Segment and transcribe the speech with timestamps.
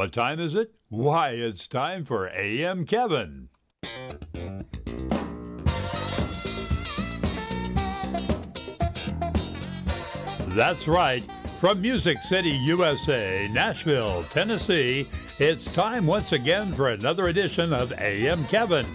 [0.00, 0.72] What time is it?
[0.88, 3.50] Why, it's time for AM Kevin.
[10.56, 11.22] That's right.
[11.58, 15.06] From Music City, USA, Nashville, Tennessee,
[15.38, 18.86] it's time once again for another edition of AM Kevin.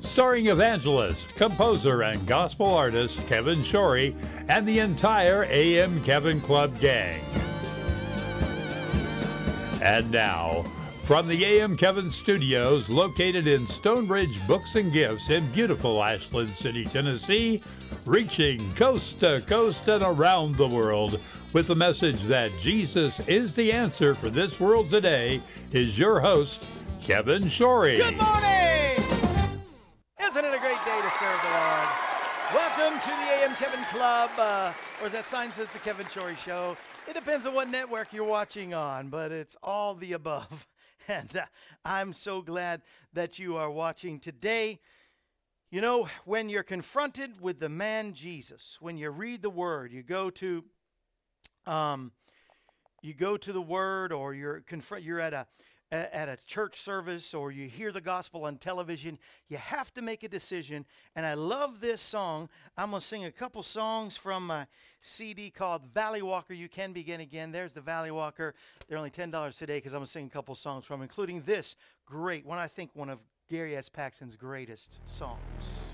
[0.00, 4.16] Starring evangelist, composer, and gospel artist Kevin Shorey
[4.48, 7.25] and the entire AM Kevin Club gang.
[9.86, 10.64] And now,
[11.04, 16.84] from the AM Kevin Studios, located in Stonebridge Books and Gifts in beautiful Ashland City,
[16.86, 17.62] Tennessee,
[18.04, 21.20] reaching coast to coast and around the world
[21.52, 26.66] with the message that Jesus is the answer for this world today, is your host,
[27.00, 27.98] Kevin Shorey.
[27.98, 29.60] Good morning!
[30.20, 31.88] Isn't it a great day to serve the Lord?
[32.52, 36.36] Welcome to the AM Kevin Club, uh, or as that sign says, the Kevin Shorey
[36.36, 36.76] Show.
[37.08, 40.66] It depends on what network you're watching on, but it's all the above.
[41.08, 41.44] And uh,
[41.84, 44.80] I'm so glad that you are watching today.
[45.70, 50.02] You know, when you're confronted with the man Jesus, when you read the Word, you
[50.02, 50.64] go to,
[51.64, 52.10] um,
[53.02, 55.46] you go to the Word, or you're confront, you're at a
[55.92, 60.24] at a church service or you hear the gospel on television, you have to make
[60.24, 60.84] a decision.
[61.14, 62.48] And I love this song.
[62.76, 64.66] I'm going to sing a couple songs from my
[65.00, 66.54] CD called Valley Walker.
[66.54, 67.52] You can begin again.
[67.52, 68.54] There's the Valley Walker.
[68.88, 71.76] They're only $10 today because I'm going to sing a couple songs from, including this
[72.04, 73.88] great one, I think one of Gary S.
[73.88, 75.92] Paxton's greatest songs.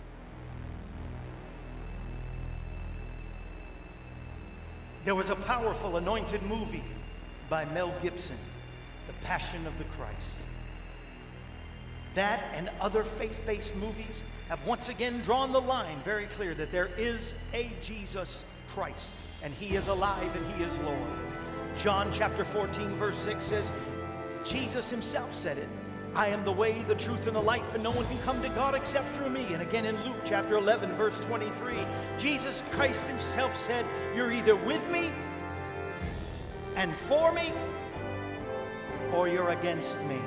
[5.04, 6.84] There was a powerful anointed movie
[7.50, 8.36] by Mel Gibson
[9.06, 10.42] the Passion of the Christ.
[12.14, 16.70] That and other faith based movies have once again drawn the line very clear that
[16.70, 20.98] there is a Jesus Christ, and He is alive and He is Lord.
[21.78, 23.72] John chapter 14, verse 6 says,
[24.44, 25.68] Jesus Himself said it.
[26.14, 28.48] I am the way, the truth, and the life, and no one can come to
[28.50, 29.46] God except through me.
[29.54, 31.74] And again in Luke chapter 11, verse 23,
[32.18, 35.10] Jesus Christ Himself said, You're either with me
[36.76, 37.52] and for me,
[39.14, 40.18] or you're against me.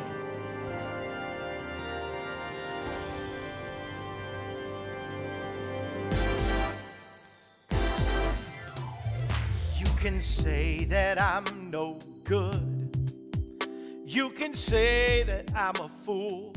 [9.77, 12.71] You can say that I'm no good.
[14.05, 16.53] You can say that I'm a fool.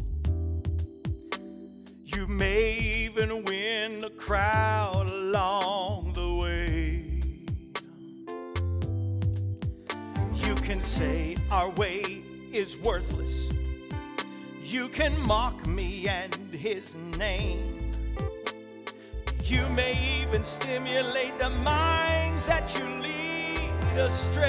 [2.04, 6.67] You may even win the crowd along the way.
[10.48, 12.22] You can say our way
[12.54, 13.50] is worthless.
[14.64, 17.92] You can mock me and his name.
[19.44, 23.60] You may even stimulate the minds that you lead
[23.98, 24.40] astray.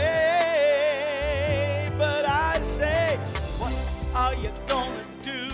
[1.97, 3.17] But I say,
[3.57, 3.73] what
[4.15, 5.49] are you gonna do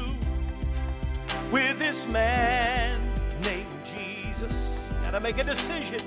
[1.51, 3.01] with this man
[3.41, 4.85] named Jesus?
[5.05, 6.01] Gotta make a decision.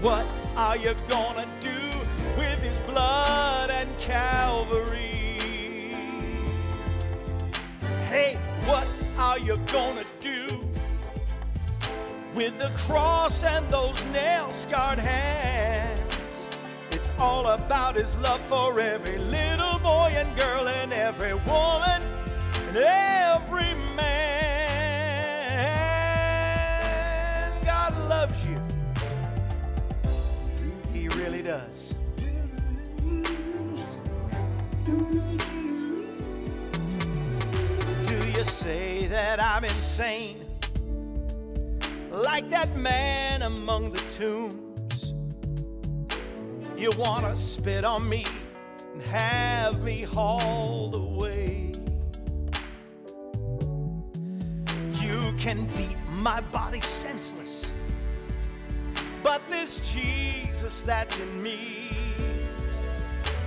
[0.00, 0.24] What
[0.56, 1.83] are you gonna do
[2.64, 5.38] his blood and Calvary?
[8.08, 8.88] Hey, what
[9.18, 10.58] are you gonna do
[12.34, 16.46] with the cross and those nail scarred hands?
[16.90, 22.00] It's all about his love for every little boy and girl and every woman
[22.68, 24.54] and every man.
[27.62, 28.63] God loves you.
[38.08, 40.38] Do you say that I'm insane?
[42.10, 45.14] Like that man among the tombs.
[46.76, 48.26] You wanna spit on me
[48.92, 51.70] and have me hauled away.
[55.00, 57.72] You can beat my body senseless.
[59.22, 61.90] But this Jesus that's in me,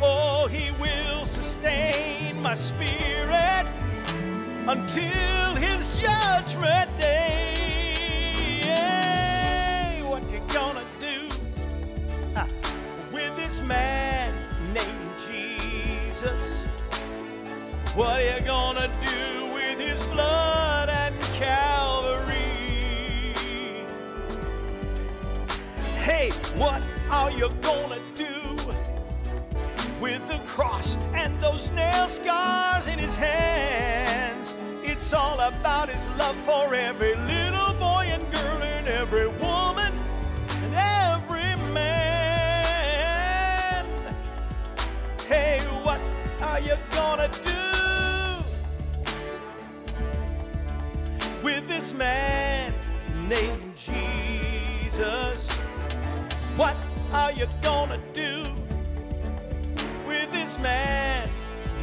[0.01, 3.69] oh, he will sustain my spirit
[4.67, 7.53] until his judgment day.
[8.63, 11.27] Hey, what you gonna do
[13.11, 14.33] with this man
[14.73, 16.65] named Jesus?
[17.95, 22.33] What are you gonna do with his blood and Calvary?
[26.03, 27.86] Hey, what are you gonna do
[30.07, 34.55] with the cross and those nail scars in his hands?
[34.81, 39.93] It's all about his love for every little boy and girl and every woman
[40.63, 42.85] and every man.
[45.27, 45.99] Hey, what
[46.41, 47.67] are you gonna do
[51.43, 52.71] with this man
[53.27, 55.59] named Jesus?
[56.55, 56.77] What
[57.11, 58.46] are you gonna do
[60.61, 61.29] man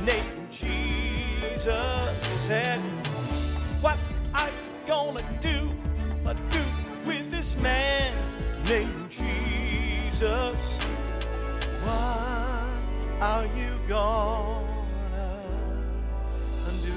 [0.05, 2.15] named Jesus?
[2.45, 2.79] said,
[3.81, 3.97] what
[4.51, 5.71] you gonna do,
[6.27, 6.61] uh, do
[7.07, 8.15] with this man
[8.69, 10.79] named Jesus?
[11.83, 14.61] What are you gonna
[16.83, 16.93] do?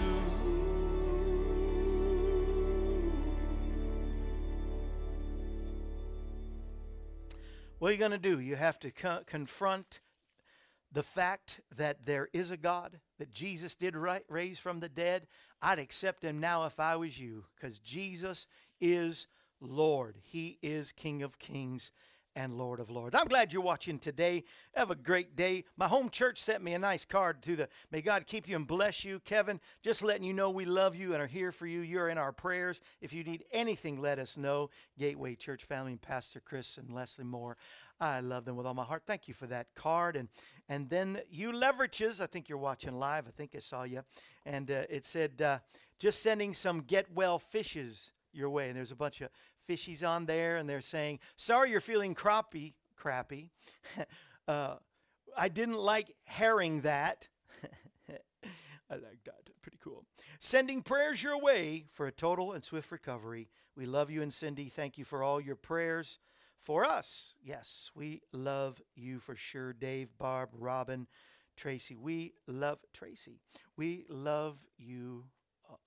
[7.79, 8.41] What are you to do?
[8.41, 10.01] You have to co- confront
[10.92, 13.95] the fact that there is a God, that Jesus did
[14.30, 15.28] raise from the dead.
[15.62, 18.48] I'd accept him now if I was you, because Jesus
[18.80, 19.28] is
[19.60, 20.18] Lord.
[20.24, 21.92] He is King of kings
[22.36, 23.16] and Lord of Lords.
[23.16, 24.44] I'm glad you're watching today.
[24.75, 25.63] Have a great day.
[25.75, 28.68] My home church sent me a nice card to the May God keep you and
[28.68, 29.19] bless you.
[29.22, 31.80] Kevin, just letting you know we love you and are here for you.
[31.80, 32.80] You're in our prayers.
[33.01, 34.69] If you need anything, let us know.
[35.00, 37.57] Gateway Church family, Pastor Chris and Leslie Moore.
[38.00, 39.04] I love them with all my heart.
[39.06, 40.16] Thank you for that card.
[40.16, 40.30] And
[40.70, 42.22] and then you leverages.
[42.22, 43.26] I think you're watching live.
[43.28, 44.04] I think I saw you.
[44.46, 45.60] And uh, it said uh,
[46.00, 48.68] just sending some get well fishes your way.
[48.68, 49.30] And there's a bunch of
[49.68, 53.50] fishies on there, and they're saying, "Sorry, you're feeling crappy, crappy.
[54.48, 54.76] uh,
[55.36, 57.30] I didn't like herring that."
[58.90, 59.36] I like that.
[59.62, 60.06] Pretty cool.
[60.40, 63.50] Sending prayers your way for a total and swift recovery.
[63.76, 64.70] We love you and Cindy.
[64.70, 66.20] Thank you for all your prayers
[66.59, 67.36] for us.
[67.44, 69.74] Yes, we love you for sure.
[69.74, 71.07] Dave, Barb, Robin,
[71.56, 71.95] Tracy.
[71.95, 73.39] We love Tracy.
[73.75, 75.25] We love you.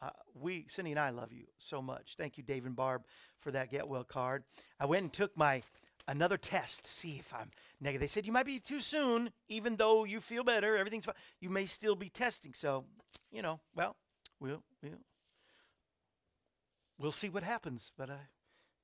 [0.02, 2.17] Uh, we, Cindy and I love you so much.
[2.17, 3.02] Thank you, Dave and Barb,
[3.38, 4.44] for that Get Well card.
[4.78, 5.62] I went and took my
[6.08, 7.50] another test to see if I'm
[7.81, 8.00] negative.
[8.00, 11.14] They said you might be too soon, even though you feel better, everything's fine.
[11.40, 12.52] You may still be testing.
[12.52, 12.84] So,
[13.31, 13.96] you know, well,
[14.38, 14.99] we'll we'll
[16.99, 17.93] we'll see what happens.
[17.96, 18.19] But I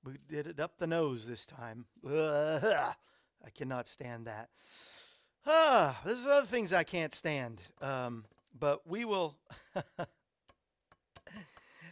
[0.06, 1.86] we did it up the nose this time.
[2.06, 4.50] Ugh, I cannot stand that.
[5.44, 7.60] Ah, there's other things I can't stand.
[7.82, 8.24] Um,
[8.56, 9.36] but we will.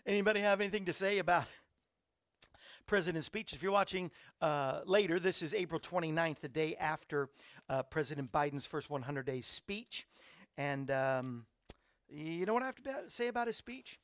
[0.07, 1.47] Anybody have anything to say about
[2.87, 3.53] President's speech?
[3.53, 7.31] If you're watching uh, later, this is April 29th, the day after
[7.69, 10.07] uh, President Biden's first 100 day speech.
[10.57, 11.47] And um,
[12.09, 13.99] you know what I have to say about his speech?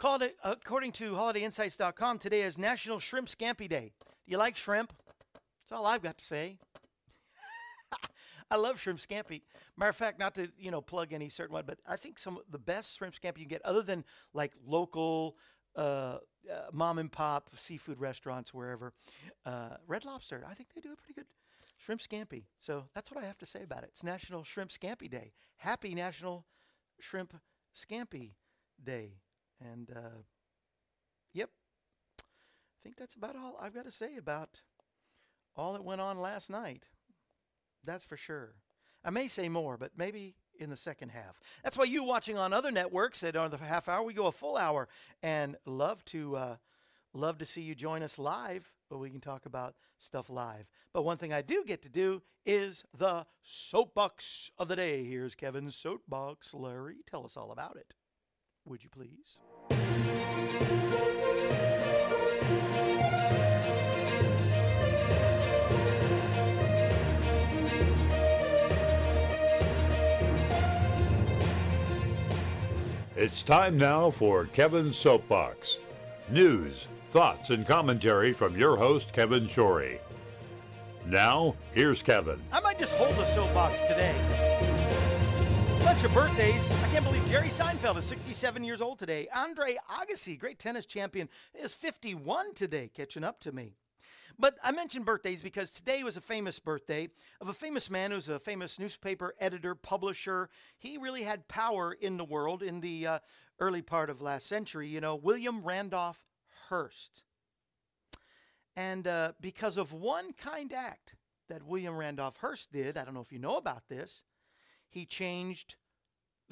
[0.00, 3.92] Called it, according to holidayinsights.com, today is National Shrimp Scampi Day.
[4.00, 4.94] Do you like shrimp?
[5.34, 6.56] That's all I've got to say.
[8.50, 9.42] I love shrimp scampi.
[9.76, 12.38] Matter of fact, not to you know plug any certain one, but I think some
[12.38, 15.36] of the best shrimp scampi you can get, other than like local
[15.76, 16.16] uh, uh,
[16.72, 18.94] mom and pop seafood restaurants wherever,
[19.44, 20.46] uh, Red Lobster.
[20.48, 21.26] I think they do a pretty good
[21.76, 22.44] shrimp scampi.
[22.58, 23.90] So that's what I have to say about it.
[23.92, 25.34] It's National Shrimp Scampi Day.
[25.58, 26.46] Happy National
[26.98, 27.34] Shrimp
[27.74, 28.30] Scampi
[28.82, 29.18] Day.
[29.60, 30.22] And uh,
[31.32, 31.50] yep,
[32.18, 34.62] I think that's about all I've got to say about
[35.56, 36.84] all that went on last night.
[37.84, 38.54] That's for sure.
[39.04, 41.40] I may say more, but maybe in the second half.
[41.64, 44.32] That's why you watching on other networks that are the half hour, we go a
[44.32, 44.88] full hour,
[45.22, 46.56] and love to uh,
[47.14, 48.72] love to see you join us live.
[48.88, 50.66] But we can talk about stuff live.
[50.92, 55.04] But one thing I do get to do is the soapbox of the day.
[55.04, 56.54] Here's Kevin's soapbox.
[56.54, 57.94] Larry, tell us all about it.
[58.70, 59.40] Would you please?
[73.16, 75.78] It's time now for Kevin's Soapbox.
[76.28, 79.98] News, thoughts, and commentary from your host, Kevin Shorey.
[81.04, 82.40] Now, here's Kevin.
[82.52, 84.49] I might just hold the soapbox today.
[85.84, 86.70] Bunch of birthdays.
[86.70, 89.28] I can't believe Jerry Seinfeld is 67 years old today.
[89.34, 93.74] Andre Agassi, great tennis champion, is 51 today, catching up to me.
[94.38, 97.08] But I mentioned birthdays because today was a famous birthday
[97.40, 100.48] of a famous man who's a famous newspaper editor, publisher.
[100.78, 103.18] He really had power in the world in the uh,
[103.58, 106.24] early part of last century, you know, William Randolph
[106.68, 107.24] Hearst.
[108.76, 111.16] And uh, because of one kind act
[111.48, 114.22] that William Randolph Hearst did, I don't know if you know about this,
[114.90, 115.76] he changed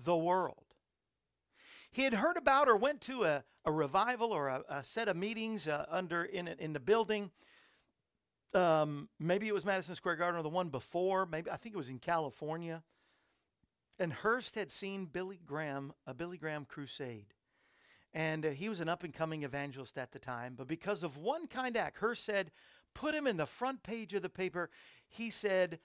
[0.03, 0.65] the world.
[1.91, 5.17] He had heard about or went to a, a revival or a, a set of
[5.17, 7.31] meetings uh, under in, in the building
[8.55, 11.27] um, maybe it was Madison Square Garden or the one before.
[11.27, 12.83] Maybe I think it was in California.
[13.99, 17.35] And Hearst had seen Billy Graham, a Billy Graham crusade.
[18.15, 20.55] And uh, he was an up and coming evangelist at the time.
[20.57, 22.51] But because of one kind act, Hearst said,
[22.95, 24.71] put him in the front page of the paper.
[25.09, 25.79] He said,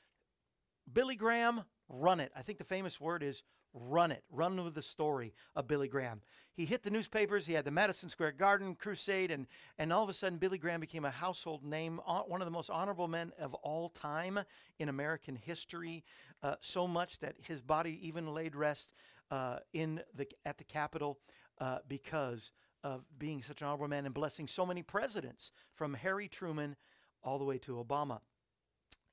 [0.92, 2.32] Billy Graham, run it.
[2.36, 6.22] I think the famous word is run it, run with the story of Billy Graham.
[6.54, 7.46] He hit the newspapers.
[7.46, 9.48] He had the Madison Square Garden crusade, and
[9.78, 12.70] and all of a sudden, Billy Graham became a household name, one of the most
[12.70, 14.40] honorable men of all time
[14.78, 16.04] in American history.
[16.42, 18.94] Uh, so much that his body even laid rest
[19.32, 21.20] uh, in the at the Capitol
[21.60, 22.52] uh, because
[22.84, 26.76] of being such an honorable man and blessing so many presidents, from Harry Truman
[27.24, 28.20] all the way to Obama.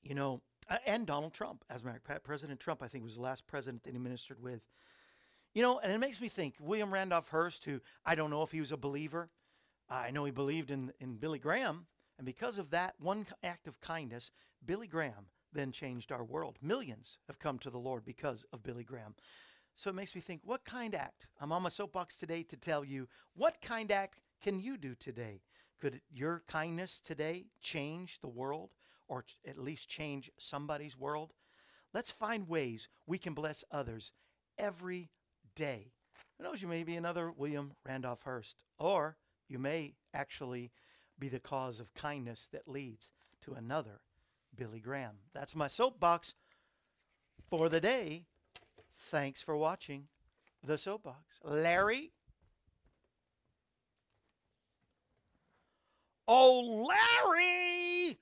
[0.03, 3.03] You know, Uh, and Donald Trump, as a matter of fact, President Trump, I think,
[3.03, 4.63] was the last president that he ministered with.
[5.53, 8.53] You know, and it makes me think William Randolph Hearst, who I don't know if
[8.53, 9.31] he was a believer.
[9.89, 11.87] I know he believed in, in Billy Graham.
[12.17, 14.31] And because of that one act of kindness,
[14.65, 16.59] Billy Graham then changed our world.
[16.63, 19.17] Millions have come to the Lord because of Billy Graham.
[19.75, 21.27] So it makes me think, what kind act?
[21.41, 25.41] I'm on my soapbox today to tell you, what kind act can you do today?
[25.81, 28.71] Could your kindness today change the world?
[29.11, 31.33] Or at least change somebody's world,
[31.93, 34.13] let's find ways we can bless others
[34.57, 35.11] every
[35.57, 35.93] day.
[36.39, 39.17] Who knows, you may be another William Randolph Hearst, or
[39.49, 40.71] you may actually
[41.19, 43.11] be the cause of kindness that leads
[43.43, 44.01] to another
[44.57, 45.17] Billy Graham.
[45.35, 46.35] That's my soapbox
[47.49, 48.27] for the day.
[48.95, 50.05] Thanks for watching
[50.65, 51.41] the soapbox.
[51.43, 52.13] Larry?
[56.29, 58.19] Oh, Larry!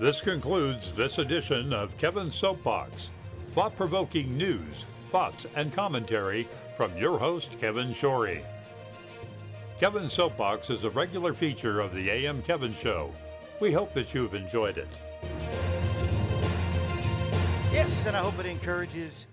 [0.00, 3.10] This concludes this edition of Kevin's Soapbox.
[3.52, 8.42] Thought provoking news, thoughts, and commentary from your host, Kevin Shorey.
[9.78, 13.12] Kevin's Soapbox is a regular feature of the AM Kevin Show.
[13.60, 14.88] We hope that you've enjoyed it.
[17.70, 19.26] Yes, and I hope it encourages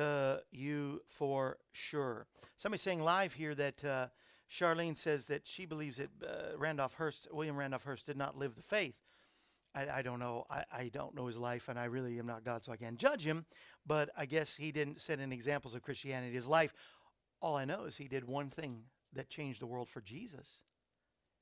[0.00, 2.26] uh, you for sure.
[2.56, 4.06] Somebody saying live here that uh,
[4.50, 8.54] Charlene says that she believes that uh, Randolph Hearst, William Randolph Hearst, did not live
[8.54, 9.02] the faith.
[9.76, 10.46] I, I don't know.
[10.50, 12.98] I, I don't know his life, and I really am not God, so I can't
[12.98, 13.44] judge him.
[13.86, 16.72] But I guess he didn't set any examples of Christianity his life.
[17.42, 20.62] All I know is he did one thing that changed the world for Jesus.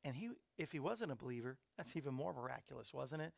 [0.03, 3.33] And he, if he wasn't a believer, that's even more miraculous, wasn't it?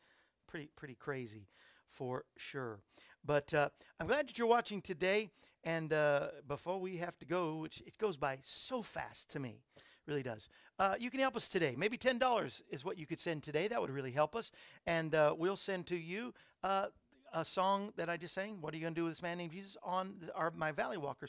[0.47, 1.47] Pretty, pretty crazy,
[1.87, 2.79] for sure.
[3.23, 5.29] But uh, I'm glad that you're watching today.
[5.63, 9.61] And uh, before we have to go, which it goes by so fast to me,
[10.07, 10.49] really does.
[10.79, 11.75] Uh, you can help us today.
[11.77, 13.67] Maybe $10 is what you could send today.
[13.67, 14.51] That would really help us.
[14.85, 16.33] And uh, we'll send to you
[16.63, 16.87] uh,
[17.33, 18.61] a song that I just sang.
[18.61, 20.97] What are you going to do with this man named Jesus on our, my Valley
[20.97, 21.27] Walker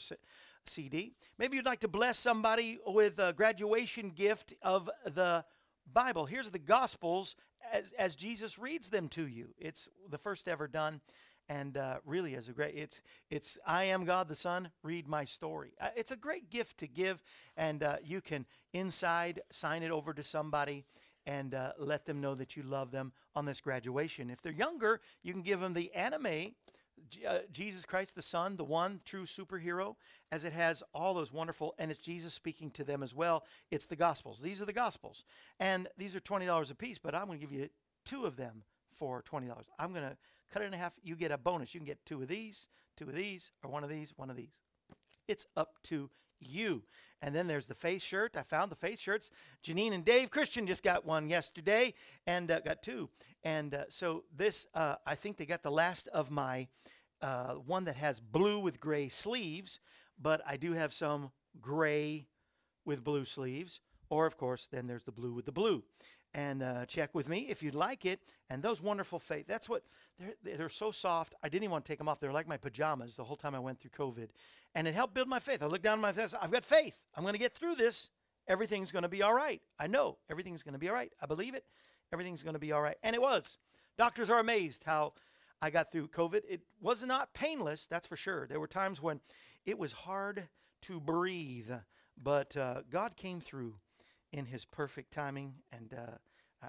[0.65, 1.13] CD?
[1.37, 5.43] Maybe you'd like to bless somebody with a graduation gift of the
[5.91, 6.25] Bible.
[6.25, 7.35] Here's the Gospels
[7.71, 9.49] as, as Jesus reads them to you.
[9.57, 11.01] It's the first ever done
[11.49, 15.25] and uh, really is a great it's it's i am god the son read my
[15.25, 15.73] story.
[15.81, 17.21] Uh, it's a great gift to give
[17.57, 20.85] and uh, you can inside sign it over to somebody
[21.25, 24.29] and uh, let them know that you love them on this graduation.
[24.29, 26.53] If they're younger you can give them the anime
[27.27, 29.95] uh, jesus christ the son the one true superhero
[30.33, 33.43] as it has all those wonderful and it's jesus speaking to them as well.
[33.71, 34.41] It's the gospels.
[34.41, 35.23] These are the gospels.
[35.61, 37.69] And these are $20 a piece but i'm going to give you
[38.05, 40.17] two of them for $20 i'm going to
[40.51, 41.73] cut it in half, you get a bonus.
[41.73, 44.35] You can get two of these, two of these, or one of these, one of
[44.35, 44.53] these.
[45.27, 46.83] It's up to you.
[47.21, 48.37] And then there's the face shirt.
[48.37, 49.29] I found the face shirts.
[49.63, 51.93] Janine and Dave Christian just got one yesterday
[52.25, 53.09] and uh, got two.
[53.43, 56.67] And uh, so this, uh, I think they got the last of my
[57.21, 59.79] uh, one that has blue with gray sleeves,
[60.19, 62.27] but I do have some gray
[62.85, 63.81] with blue sleeves.
[64.09, 65.83] Or, of course, then there's the blue with the blue
[66.33, 68.19] and uh, check with me if you'd like it.
[68.49, 69.83] And those wonderful faith, that's what,
[70.19, 71.35] they're, they're so soft.
[71.43, 72.19] I didn't even want to take them off.
[72.19, 74.29] They're like my pajamas the whole time I went through COVID.
[74.75, 75.63] And it helped build my faith.
[75.63, 76.99] I looked down at my face, I've got faith.
[77.15, 78.09] I'm going to get through this.
[78.47, 79.61] Everything's going to be all right.
[79.79, 81.11] I know everything's going to be all right.
[81.21, 81.65] I believe it.
[82.11, 82.97] Everything's going to be all right.
[83.03, 83.57] And it was.
[83.97, 85.13] Doctors are amazed how
[85.61, 86.41] I got through COVID.
[86.49, 88.47] It was not painless, that's for sure.
[88.47, 89.19] There were times when
[89.65, 90.47] it was hard
[90.83, 91.71] to breathe,
[92.17, 93.75] but uh, God came through
[94.31, 95.55] in His perfect timing.
[95.71, 96.17] And uh,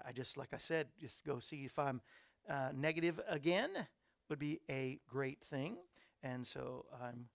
[0.07, 2.01] I just, like I said, just go see if I'm
[2.49, 3.71] uh, negative again
[4.29, 5.77] would be a great thing.
[6.23, 7.29] And so I'm,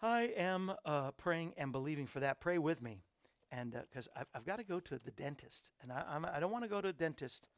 [0.00, 2.40] I am uh, praying and believing for that.
[2.40, 3.04] Pray with me,
[3.52, 6.40] and because uh, I've, I've got to go to the dentist, and I, I'm, I
[6.40, 7.48] don't want to go to a dentist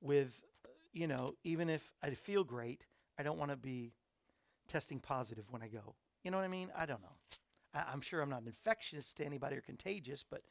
[0.00, 0.42] with,
[0.92, 2.86] you know, even if I feel great,
[3.18, 3.92] I don't want to be
[4.66, 5.94] testing positive when I go.
[6.24, 6.70] You know what I mean?
[6.76, 7.16] I don't know.
[7.72, 10.42] I, am sure I'm not infectious to anybody or contagious, but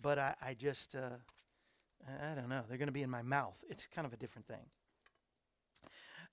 [0.00, 1.16] but I, I just, uh,
[2.08, 2.62] I don't know.
[2.68, 3.62] They're going to be in my mouth.
[3.68, 4.66] It's kind of a different thing.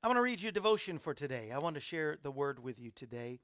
[0.02, 1.52] I want to read you a devotion for today.
[1.52, 3.40] I want to share the word with you today.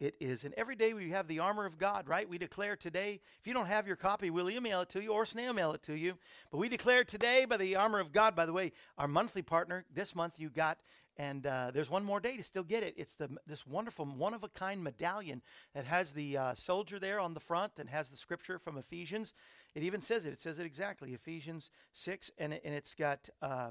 [0.00, 0.44] It is.
[0.44, 2.28] And every day we have the armor of God, right?
[2.28, 5.26] We declare today, if you don't have your copy, we'll email it to you or
[5.26, 6.14] snail mail it to you.
[6.50, 9.84] But we declare today by the armor of God, by the way, our monthly partner,
[9.92, 10.78] this month you got,
[11.16, 12.94] and uh, there's one more day to still get it.
[12.96, 15.42] It's the this wonderful one of a kind medallion
[15.74, 19.34] that has the uh, soldier there on the front and has the scripture from Ephesians.
[19.74, 20.32] It even says it.
[20.32, 23.70] It says it exactly, Ephesians 6, and, it, and it's got uh,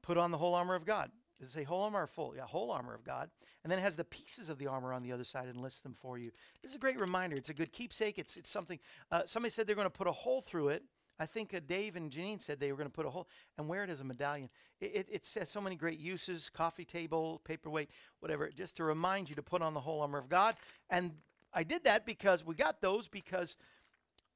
[0.00, 1.10] put on the whole armor of God.
[1.38, 2.34] Does it say whole armor or full?
[2.34, 3.28] Yeah, whole armor of God.
[3.62, 5.82] And then it has the pieces of the armor on the other side and lists
[5.82, 6.30] them for you.
[6.62, 7.36] This is a great reminder.
[7.36, 8.18] It's a good keepsake.
[8.18, 8.78] It's, it's something,
[9.10, 10.84] uh, somebody said they're going to put a hole through it.
[11.18, 13.68] I think uh, Dave and Janine said they were going to put a hole and
[13.68, 14.48] wear it as a medallion.
[14.80, 17.90] It, it, it, says so many great uses coffee table, paperweight,
[18.20, 20.56] whatever, just to remind you to put on the whole armor of God.
[20.90, 21.12] And
[21.52, 23.56] I did that because we got those because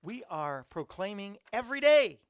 [0.03, 2.21] we are proclaiming every day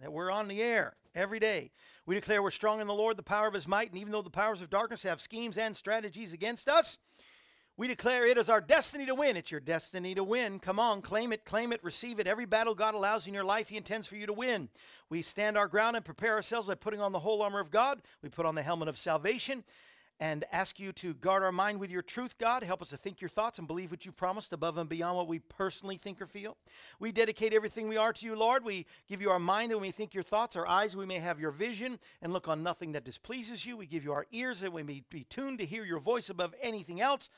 [0.00, 1.70] that we're on the air every day.
[2.06, 4.22] We declare we're strong in the Lord, the power of his might, and even though
[4.22, 6.98] the powers of darkness have schemes and strategies against us,
[7.76, 9.36] we declare it is our destiny to win.
[9.36, 10.58] It's your destiny to win.
[10.58, 12.26] Come on, claim it, claim it, receive it.
[12.26, 14.68] Every battle God allows in your life, He intends for you to win.
[15.08, 18.02] We stand our ground and prepare ourselves by putting on the whole armor of God.
[18.22, 19.64] We put on the helmet of salvation
[20.22, 22.62] and ask you to guard our mind with your truth, God.
[22.62, 25.26] Help us to think your thoughts and believe what you promised above and beyond what
[25.26, 26.56] we personally think or feel.
[27.00, 28.64] We dedicate everything we are to you, Lord.
[28.64, 31.18] We give you our mind that we may think your thoughts, our eyes we may
[31.18, 33.76] have your vision and look on nothing that displeases you.
[33.76, 36.54] We give you our ears that we may be tuned to hear your voice above
[36.62, 37.28] anything else.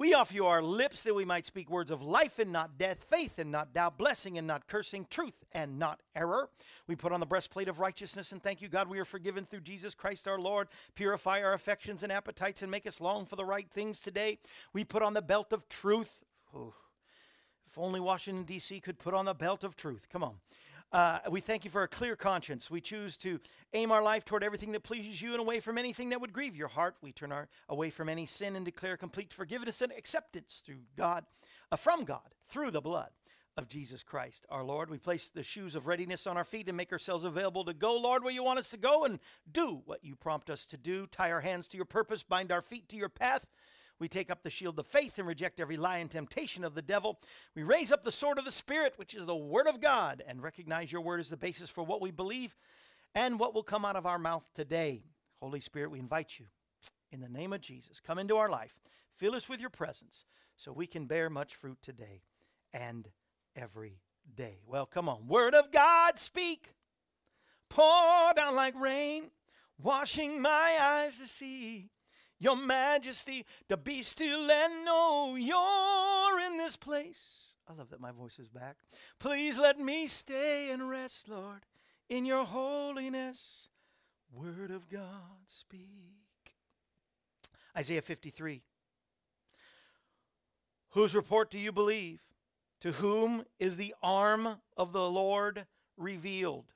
[0.00, 3.02] We offer you our lips that we might speak words of life and not death,
[3.02, 6.48] faith and not doubt, blessing and not cursing, truth and not error.
[6.86, 9.60] We put on the breastplate of righteousness and thank you, God, we are forgiven through
[9.60, 10.68] Jesus Christ our Lord.
[10.94, 14.38] Purify our affections and appetites and make us long for the right things today.
[14.72, 16.24] We put on the belt of truth.
[16.56, 16.72] Oh,
[17.66, 18.80] if only Washington, D.C.
[18.80, 20.08] could put on the belt of truth.
[20.10, 20.36] Come on.
[20.92, 22.70] Uh, we thank you for a clear conscience.
[22.70, 23.38] We choose to
[23.74, 26.56] aim our life toward everything that pleases you and away from anything that would grieve
[26.56, 26.96] your heart.
[27.00, 31.24] We turn our away from any sin and declare complete forgiveness and acceptance through God,
[31.70, 33.10] uh, from God, through the blood
[33.56, 34.90] of Jesus Christ our Lord.
[34.90, 37.96] We place the shoes of readiness on our feet and make ourselves available to go,
[37.96, 41.06] Lord, where you want us to go and do what you prompt us to do.
[41.06, 43.46] Tie our hands to your purpose, bind our feet to your path.
[44.00, 46.82] We take up the shield of faith and reject every lie and temptation of the
[46.82, 47.20] devil.
[47.54, 50.42] We raise up the sword of the Spirit, which is the Word of God, and
[50.42, 52.56] recognize your Word as the basis for what we believe
[53.14, 55.04] and what will come out of our mouth today.
[55.40, 56.46] Holy Spirit, we invite you
[57.12, 58.00] in the name of Jesus.
[58.00, 58.80] Come into our life,
[59.14, 60.24] fill us with your presence
[60.56, 62.22] so we can bear much fruit today
[62.72, 63.06] and
[63.54, 64.00] every
[64.34, 64.60] day.
[64.66, 65.26] Well, come on.
[65.26, 66.72] Word of God, speak.
[67.68, 69.30] Pour down like rain,
[69.78, 71.90] washing my eyes to see
[72.40, 77.56] your majesty, to be still and know you're in this place.
[77.68, 78.78] I love that my voice is back.
[79.20, 81.66] Please let me stay and rest, Lord,
[82.08, 83.68] in your holiness.
[84.32, 86.54] Word of God, speak.
[87.76, 88.62] Isaiah 53.
[90.90, 92.20] Whose report do you believe?
[92.80, 96.72] To whom is the arm of the Lord revealed?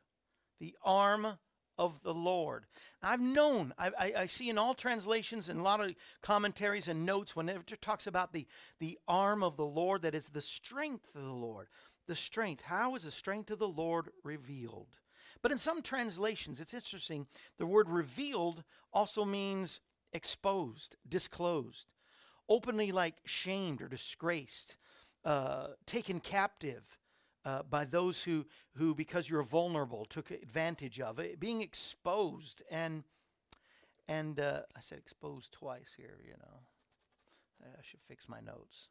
[0.61, 1.39] The arm
[1.79, 2.65] of the Lord.
[3.03, 7.05] I've known, I, I, I, see in all translations and a lot of commentaries and
[7.05, 8.47] notes, whenever it talks about the,
[8.81, 11.69] the arm of the Lord, that is the strength of the Lord.
[12.07, 12.63] The strength.
[12.63, 14.99] How is the strength of the Lord revealed?
[15.43, 17.27] But in some translations, it's interesting,
[17.59, 19.81] the word revealed also means
[20.13, 21.93] exposed, disclosed,
[22.49, 24.77] openly like shamed or disgraced,
[25.25, 26.99] uh, taken captive
[27.45, 32.63] uh, by those who, who, because you're vulnerable, took advantage of it, being exposed.
[32.71, 33.05] And,
[34.09, 36.61] and uh, I said exposed twice here, you know.
[37.63, 38.89] I should fix my notes.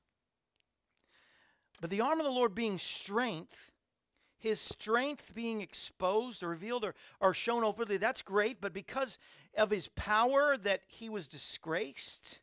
[1.82, 3.72] But the arm of the Lord being strength,
[4.40, 8.62] his strength being exposed or revealed or, or shown openly, that's great.
[8.62, 9.18] But because
[9.58, 12.40] of his power that he was disgraced,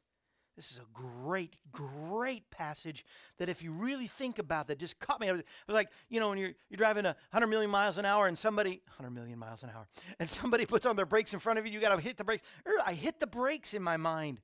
[0.60, 3.06] this is a great, great passage
[3.38, 5.26] that if you really think about that, just caught me.
[5.26, 8.26] I was like, you know, when you're, you're driving a 100 million miles an hour
[8.26, 11.58] and somebody, 100 million miles an hour, and somebody puts on their brakes in front
[11.58, 12.42] of you, you got to hit the brakes.
[12.66, 14.42] Er, I hit the brakes in my mind.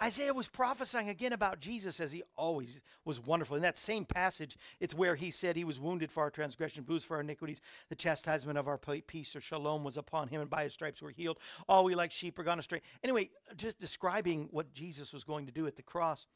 [0.00, 3.56] Isaiah was prophesying again about Jesus as he always was wonderful.
[3.56, 7.04] In that same passage, it's where he said he was wounded for our transgression, bruised
[7.04, 7.60] for our iniquities.
[7.88, 11.10] The chastisement of our peace or shalom was upon him, and by his stripes we're
[11.10, 11.38] healed.
[11.68, 12.80] All we like sheep are gone astray.
[13.02, 16.26] Anyway, just describing what Jesus was going to do at the cross.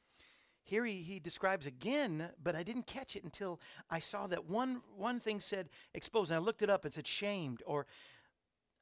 [0.64, 4.82] Here he, he describes again, but I didn't catch it until I saw that one,
[4.96, 6.30] one thing said exposed.
[6.30, 6.84] And I looked it up.
[6.84, 7.62] and said shamed.
[7.66, 7.86] Or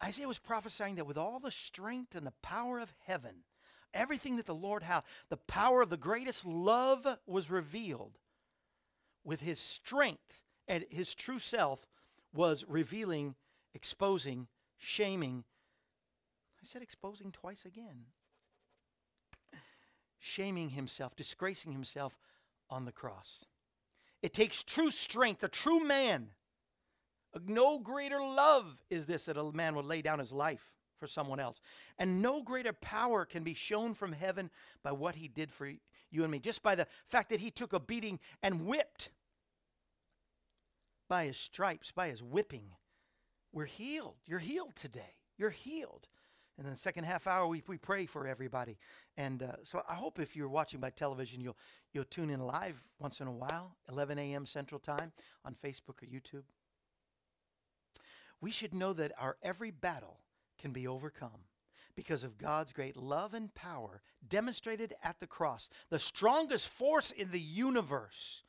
[0.03, 3.45] Isaiah was prophesying that with all the strength and the power of heaven,
[3.95, 8.19] everything that the Lord had, the power of the greatest love was revealed
[9.25, 11.87] with his strength and his true self
[12.33, 13.35] was revealing,
[13.75, 14.47] exposing,
[14.79, 15.45] shaming.
[16.57, 18.07] I said exposing twice again.
[20.19, 22.19] shaming himself, disgracing himself
[22.69, 23.47] on the cross.
[24.23, 26.29] It takes true strength, a true man.
[27.47, 31.41] No greater love is this that a man would lay down his life for someone
[31.41, 31.61] else.
[31.99, 34.51] And no greater power can be shown from heaven
[34.85, 37.73] by what he did for you and me, just by the fact that he took
[37.73, 39.11] a beating and whipped
[41.09, 42.71] by his stripes, by his whipping.
[43.53, 44.15] We're healed.
[44.27, 45.17] You're healed today.
[45.37, 46.07] You're healed.
[46.57, 48.77] And then the second half hour, we, we pray for everybody.
[49.17, 51.57] And uh, so I hope if you're watching by television, you'll,
[51.95, 54.45] you'll tune in live once in a while, 11 a.m.
[54.45, 56.45] Central Time on Facebook or YouTube.
[58.43, 60.19] We should know that our every battle
[60.61, 61.47] can be overcome
[61.97, 67.31] because of God's great love and power demonstrated at the cross, the strongest force in
[67.31, 68.43] the universe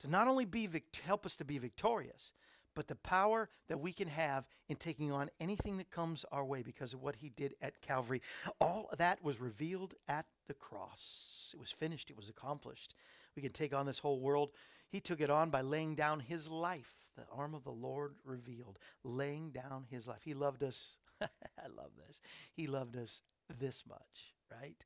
[0.00, 0.68] to not only be
[1.06, 2.32] help us to be victorious,
[2.74, 6.62] but the power that we can have in taking on anything that comes our way
[6.62, 8.22] because of what he did at Calvary.
[8.60, 11.52] All that was revealed at the cross.
[11.54, 12.94] It was finished, it was accomplished.
[13.36, 14.50] We can take on this whole world.
[14.88, 17.10] He took it on by laying down his life.
[17.16, 20.20] The arm of the Lord revealed, laying down his life.
[20.22, 20.98] He loved us.
[21.58, 22.20] I love this.
[22.52, 23.22] He loved us
[23.58, 24.84] this much, right?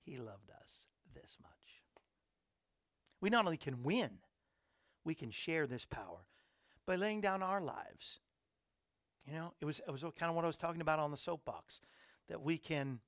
[0.00, 1.52] He loved us this much.
[3.20, 4.10] We not only can win,
[5.04, 6.26] we can share this power
[6.86, 8.20] by laying down our lives.
[9.26, 11.16] You know, it was, it was kind of what I was talking about on the
[11.16, 11.80] soapbox
[12.28, 13.00] that we can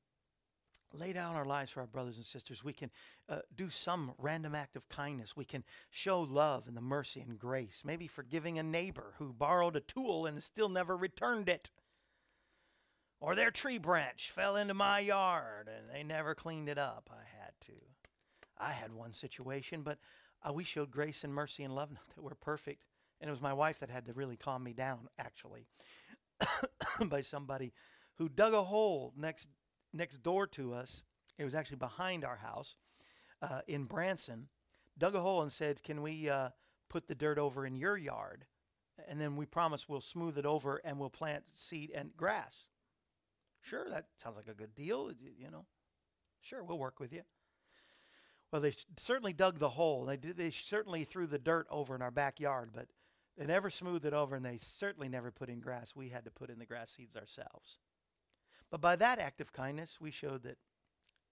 [0.92, 2.64] lay down our lives for our brothers and sisters.
[2.64, 2.90] We can
[3.28, 5.36] uh, do some random act of kindness.
[5.36, 7.82] We can show love and the mercy and grace.
[7.84, 11.70] Maybe forgiving a neighbor who borrowed a tool and still never returned it.
[13.20, 17.10] Or their tree branch fell into my yard and they never cleaned it up.
[17.12, 17.72] I had to.
[18.58, 19.98] I had one situation, but
[20.46, 21.90] uh, we showed grace and mercy and love.
[21.90, 22.84] Not that we're perfect,
[23.20, 25.66] and it was my wife that had to really calm me down, actually,
[27.06, 27.72] by somebody
[28.16, 29.48] who dug a hole next
[29.92, 31.04] next door to us.
[31.38, 32.76] It was actually behind our house
[33.40, 34.48] uh, in Branson.
[34.98, 36.50] Dug a hole and said, "Can we uh,
[36.88, 38.44] put the dirt over in your yard?"
[39.08, 42.68] And then we promise we'll smooth it over and we'll plant seed and grass.
[43.62, 45.12] Sure, that sounds like a good deal.
[45.38, 45.66] You know,
[46.40, 47.22] sure, we'll work with you.
[48.52, 50.06] Well, they certainly dug the hole.
[50.06, 52.88] They did, they certainly threw the dirt over in our backyard, but
[53.36, 55.94] they never smoothed it over, and they certainly never put in grass.
[55.94, 57.78] We had to put in the grass seeds ourselves.
[58.70, 60.58] But by that act of kindness, we showed that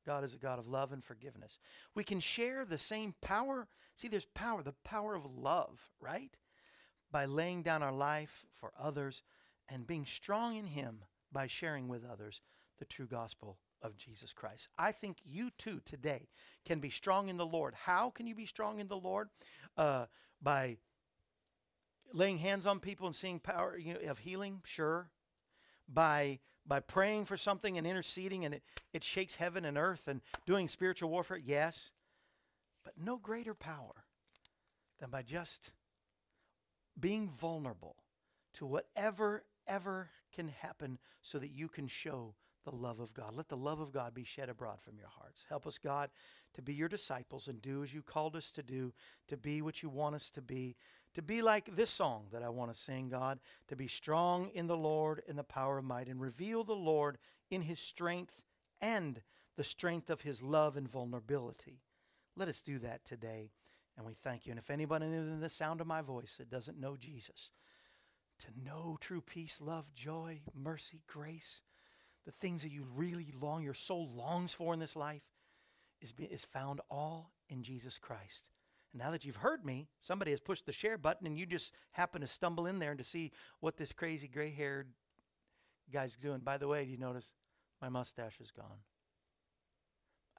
[0.07, 1.59] God is a God of love and forgiveness.
[1.95, 3.69] We can share the same power.
[3.95, 6.37] See, there's power, the power of love, right?
[7.11, 9.23] By laying down our life for others
[9.69, 12.41] and being strong in Him by sharing with others
[12.79, 14.69] the true gospel of Jesus Christ.
[14.79, 16.29] I think you too today
[16.65, 17.75] can be strong in the Lord.
[17.75, 19.29] How can you be strong in the Lord?
[19.77, 20.07] Uh,
[20.43, 20.79] by
[22.13, 25.11] laying hands on people and seeing power you know, of healing, sure.
[25.89, 28.63] By by praying for something and interceding and it,
[28.93, 31.93] it shakes heaven and earth and doing spiritual warfare, yes.
[32.85, 34.05] But no greater power
[35.01, 35.73] than by just
[36.99, 37.97] being vulnerable
[38.55, 43.35] to whatever ever can happen so that you can show the love of God.
[43.35, 45.45] Let the love of God be shed abroad from your hearts.
[45.49, 46.11] Help us, God,
[46.55, 48.93] to be your disciples and do as you called us to do,
[49.29, 50.77] to be what you want us to be,
[51.15, 54.67] to be like this song that I want to sing, God, to be strong in
[54.67, 57.19] the Lord in the power of might and reveal the Lord
[57.51, 58.43] in his strength
[58.81, 59.23] and
[59.57, 61.81] the strength of his love and vulnerability.
[62.37, 63.51] Let us do that today,
[63.97, 64.53] and we thank you.
[64.53, 67.51] And if anybody in the sound of my voice that doesn't know Jesus,
[68.41, 71.63] to know true peace, love, joy, mercy, grace,
[72.25, 75.31] the things that you really long, your soul longs for in this life,
[76.01, 78.51] is, is found all in Jesus Christ.
[78.93, 81.75] And now that you've heard me, somebody has pushed the share button and you just
[81.93, 84.89] happen to stumble in there and to see what this crazy gray haired
[85.93, 86.41] guy's doing.
[86.41, 87.33] By the way, do you notice
[87.81, 88.83] my mustache is gone?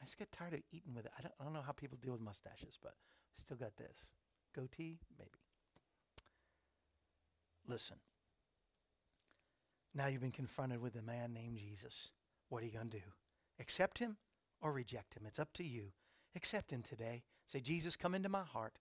[0.02, 1.12] I just get tired of eating with it.
[1.18, 4.14] I don't, I don't know how people deal with mustaches, but I still got this.
[4.56, 5.00] Goatee?
[5.18, 5.32] Maybe.
[7.70, 7.98] Listen.
[9.94, 12.10] Now you've been confronted with a man named Jesus.
[12.50, 13.04] What are you going to do?
[13.60, 14.18] Accept him
[14.60, 15.24] or reject him?
[15.28, 15.92] It's up to you.
[16.36, 17.24] Accept him today.
[17.46, 18.80] Say, Jesus, come into my heart.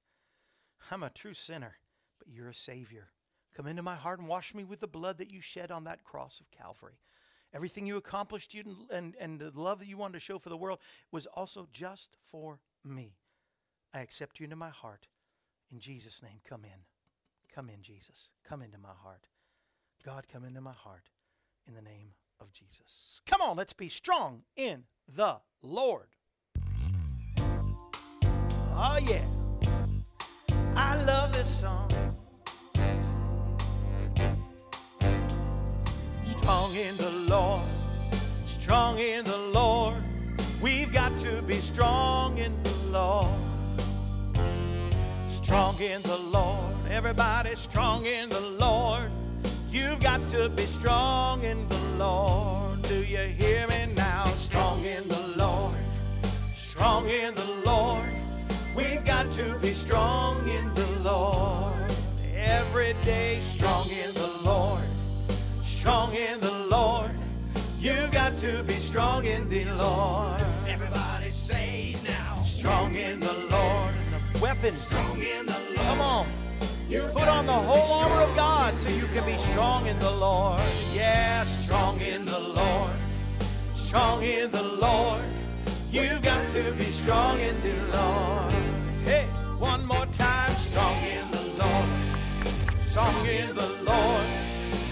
[0.90, 1.76] I'm a true sinner,
[2.18, 3.08] but you're a Savior.
[3.54, 6.04] Come into my heart and wash me with the blood that you shed on that
[6.04, 7.00] cross of Calvary.
[7.52, 10.56] Everything you accomplished you and, and the love that you wanted to show for the
[10.56, 10.78] world
[11.12, 13.16] was also just for me.
[13.92, 15.08] I accept you into my heart.
[15.70, 16.84] In Jesus' name, come in.
[17.54, 18.30] Come in, Jesus.
[18.48, 19.26] Come into my heart.
[20.04, 21.10] God, come into my heart
[21.66, 23.20] in the name of Jesus.
[23.26, 26.08] Come on, let's be strong in the Lord.
[28.80, 29.24] Oh, yeah.
[30.76, 31.90] I love this song.
[36.38, 37.62] Strong in the Lord,
[38.46, 39.96] strong in the Lord.
[40.62, 43.26] We've got to be strong in the Lord.
[45.42, 46.16] Strong in the
[46.98, 47.06] Lord.
[47.06, 49.10] Everybody strong in the Lord.
[49.70, 52.82] You've got to be strong in the Lord.
[52.82, 54.24] Do you hear me now?
[54.36, 55.76] Strong in the Lord.
[56.56, 58.04] Strong in the Lord.
[58.74, 61.72] We've got to be strong in the Lord.
[62.34, 64.82] Every day, strong in the Lord.
[65.62, 67.12] Strong in the Lord.
[67.78, 70.40] You've got to be strong in the Lord.
[70.66, 72.42] Everybody say now.
[72.42, 73.94] Strong in the Lord.
[74.32, 74.80] The weapons.
[74.80, 75.76] Strong in the Lord.
[75.76, 76.26] Come on.
[76.88, 80.10] You Put on the whole armor of God so you can be strong in the
[80.10, 80.62] Lord.
[80.94, 82.92] Yeah, strong in the Lord.
[83.74, 85.20] Strong in the Lord.
[85.92, 88.52] You've got to be strong in the Lord.
[89.04, 89.26] Hey,
[89.58, 90.50] one more time.
[90.52, 91.88] Strong in the Lord.
[92.80, 94.26] Strong in the Lord.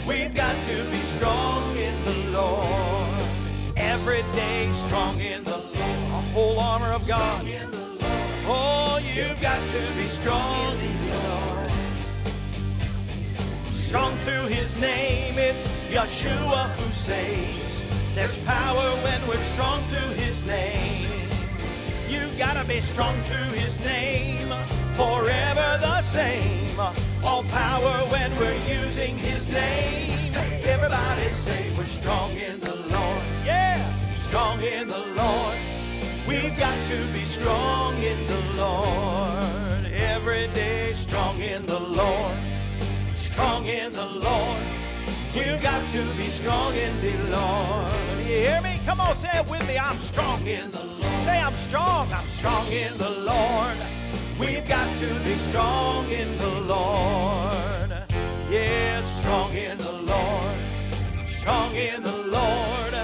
[0.06, 3.22] We've got to be strong in the Lord.
[3.78, 5.74] Every day, strong in the Lord.
[6.12, 7.42] A whole armor of God.
[8.48, 10.95] Oh, you've got to be strong in the Lord.
[13.86, 17.84] Strong through his name, it's Yeshua who saves.
[18.16, 21.06] There's power when we're strong through his name.
[22.08, 24.48] You gotta be strong through his name,
[24.96, 26.76] forever the same.
[27.22, 30.12] All power when we're using his name.
[30.64, 33.22] Everybody say we're strong in the Lord.
[33.44, 33.78] Yeah,
[34.14, 35.56] strong in the Lord.
[36.26, 38.45] We've got to be strong in the
[43.86, 44.62] in the Lord.
[45.32, 47.92] You got to be strong in the Lord.
[48.18, 48.80] You hear me?
[48.84, 49.78] Come on, say it with me.
[49.78, 51.22] I'm strong in the Lord.
[51.22, 52.12] Say I'm strong.
[52.12, 53.76] I'm strong in the Lord.
[54.40, 57.90] We've got to be strong in the Lord.
[58.50, 60.56] Yeah, strong in the Lord.
[61.24, 62.94] Strong in the Lord.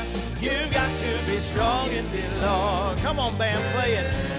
[0.41, 2.99] You've got to be strong in the Lord.
[2.99, 4.32] Come on, band, play it.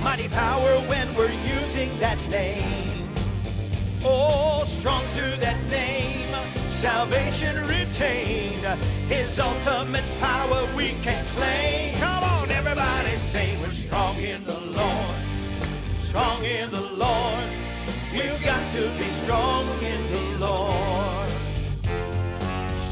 [0.02, 3.08] Mighty power when we're using that name.
[4.04, 6.30] Oh, strong through that name.
[6.69, 8.65] Salvation retained.
[9.08, 11.95] His ultimate power we can claim.
[11.97, 15.15] Come on, everybody say we're strong in the Lord.
[16.00, 17.43] Strong in the Lord.
[18.13, 20.97] We've got to be strong in the Lord.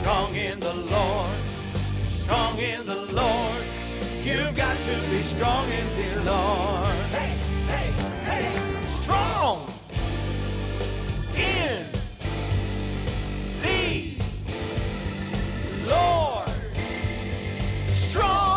[0.06, 1.40] Strong in the Lord.
[2.12, 3.64] Strong in the Lord.
[4.24, 6.94] You've got to be strong in the Lord.
[7.10, 7.34] Hey,
[7.66, 7.92] hey,
[8.24, 8.54] hey.
[8.88, 9.68] Strong
[11.36, 11.88] in
[13.64, 14.20] the
[15.90, 16.50] Lord.
[17.88, 18.55] Strong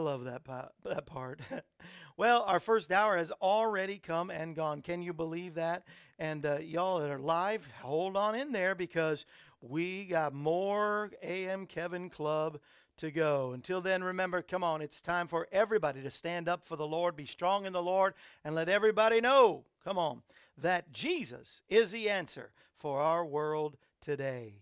[0.00, 0.72] love that part.
[0.84, 1.40] That part.
[2.16, 4.82] well, our first hour has already come and gone.
[4.82, 5.84] Can you believe that?
[6.18, 9.26] And uh, y'all that are live, hold on in there because
[9.60, 12.58] we got more AM Kevin Club
[12.98, 13.52] to go.
[13.52, 17.16] Until then, remember, come on, it's time for everybody to stand up for the Lord,
[17.16, 20.22] be strong in the Lord, and let everybody know, come on,
[20.58, 24.56] that Jesus is the answer for our world today.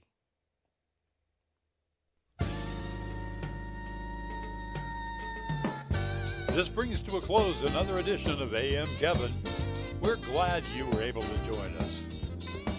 [6.58, 9.32] This brings to a close another edition of AM Kevin.
[10.00, 12.00] We're glad you were able to join us.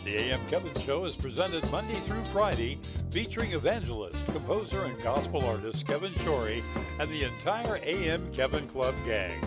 [0.03, 2.77] The AM Kevin Show is presented Monday through Friday,
[3.09, 6.61] featuring evangelist, composer, and gospel artist Kevin Shorey
[6.99, 9.39] and the entire AM Kevin Club gang.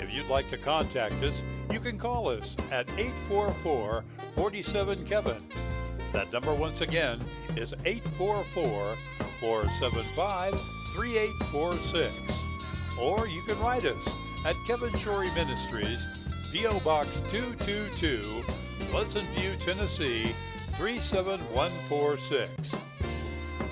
[0.00, 1.34] If you'd like to contact us,
[1.70, 4.02] you can call us at 844
[4.34, 5.46] 47 Kevin.
[6.12, 7.20] That number, once again,
[7.54, 8.96] is 844
[9.38, 10.54] 475
[10.96, 12.47] 3846.
[13.00, 14.08] Or you can write us
[14.44, 15.98] at Kevin Shorey Ministries,
[16.52, 16.80] P.O.
[16.80, 18.42] Box 222,
[18.90, 20.34] Pleasant View, Tennessee
[20.76, 22.52] 37146.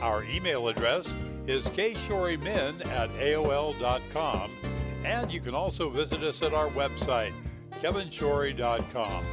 [0.03, 1.07] Our email address
[1.47, 4.51] is kshorymen at AOL.com,
[5.05, 7.33] and you can also visit us at our website,
[7.81, 9.25] kevinshorey.com.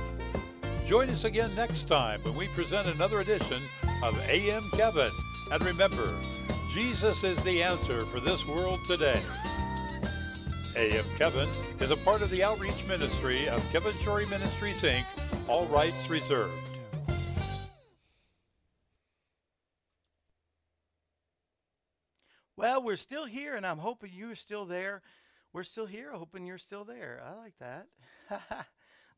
[0.87, 3.61] Join us again next time when we present another edition
[4.03, 5.11] of AM Kevin.
[5.51, 6.13] And remember,
[6.73, 9.21] Jesus is the answer for this world today.
[10.75, 15.05] AM Kevin is a part of the outreach ministry of Kevin Shorey Ministries, Inc.,
[15.47, 16.51] all rights reserved.
[22.57, 25.01] Well, we're still here, and I'm hoping you're still there.
[25.51, 27.21] We're still here, hoping you're still there.
[27.23, 27.87] I like that.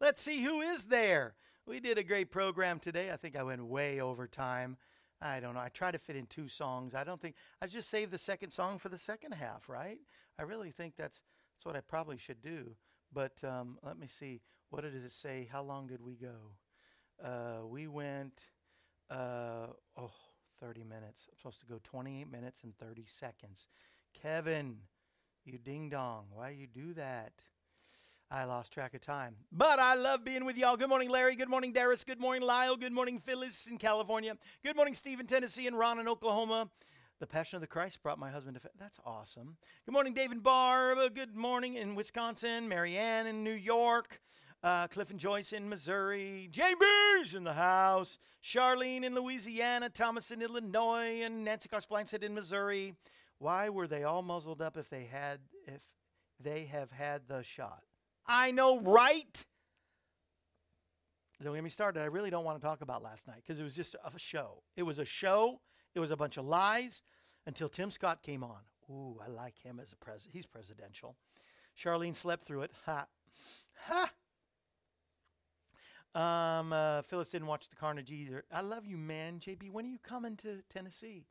[0.01, 1.35] Let's see who is there.
[1.65, 3.11] We did a great program today.
[3.11, 4.77] I think I went way over time.
[5.21, 5.61] I don't know.
[5.61, 6.93] I try to fit in two songs.
[6.93, 9.99] I don't think I just saved the second song for the second half, right?
[10.37, 11.21] I really think that's
[11.65, 12.75] that's what I probably should do.
[13.11, 14.41] But um, let me see.
[14.69, 15.47] What does it say?
[15.51, 16.53] How long did we go?
[17.23, 18.43] Uh, we went
[19.09, 20.11] uh, oh
[20.61, 21.27] 30 minutes.
[21.31, 23.67] I'm supposed to go 28 minutes and 30 seconds.
[24.21, 24.77] Kevin,
[25.43, 26.25] you ding dong.
[26.33, 27.33] Why you do that?
[28.29, 29.35] I lost track of time.
[29.51, 30.77] But I love being with y'all.
[30.77, 31.35] Good morning, Larry.
[31.35, 32.03] Good morning, Darius.
[32.03, 32.75] Good morning, Lyle.
[32.75, 34.35] Good morning, Phyllis in California.
[34.63, 36.69] Good morning, Stephen, Tennessee, and Ron in Oklahoma.
[37.19, 38.59] The Passion of the Christ brought my husband to.
[38.61, 39.55] Fa- That's awesome.
[39.85, 40.97] Good morning, David Barb.
[41.15, 42.67] Good morning in Wisconsin.
[42.67, 44.19] Marianne in New York.
[44.61, 46.49] Uh, Cliff and Joyce in Missouri.
[46.51, 48.17] JB's in the house.
[48.43, 49.89] Charlene in Louisiana.
[49.89, 51.21] Thomas in Illinois.
[51.23, 52.95] And Nancy Cox Carsblanksett in Missouri.
[53.39, 55.83] Why were they all muzzled up if they had if
[56.39, 57.83] they have had the shot?
[58.27, 59.45] I know, right?
[61.41, 62.01] Don't get me started.
[62.01, 64.63] I really don't want to talk about last night because it was just a show.
[64.75, 65.61] It was a show.
[65.95, 67.01] It was a bunch of lies
[67.47, 68.59] until Tim Scott came on.
[68.89, 70.35] Ooh, I like him as a president.
[70.35, 71.15] He's presidential.
[71.77, 72.71] Charlene slept through it.
[72.85, 73.07] Ha.
[73.87, 74.11] Ha.
[76.13, 78.45] Um, uh, Phyllis didn't watch the Carnage either.
[78.51, 79.39] I love you, man.
[79.39, 81.25] JB, when are you coming to Tennessee?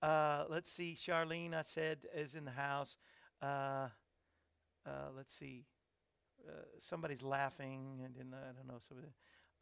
[0.00, 0.96] Uh, let's see.
[0.98, 2.96] Charlene, I said, is in the house.
[3.42, 3.88] Uh,
[4.86, 5.64] uh, let's see.
[6.48, 8.78] Uh, somebody's laughing, in the, I don't know.
[8.88, 8.94] So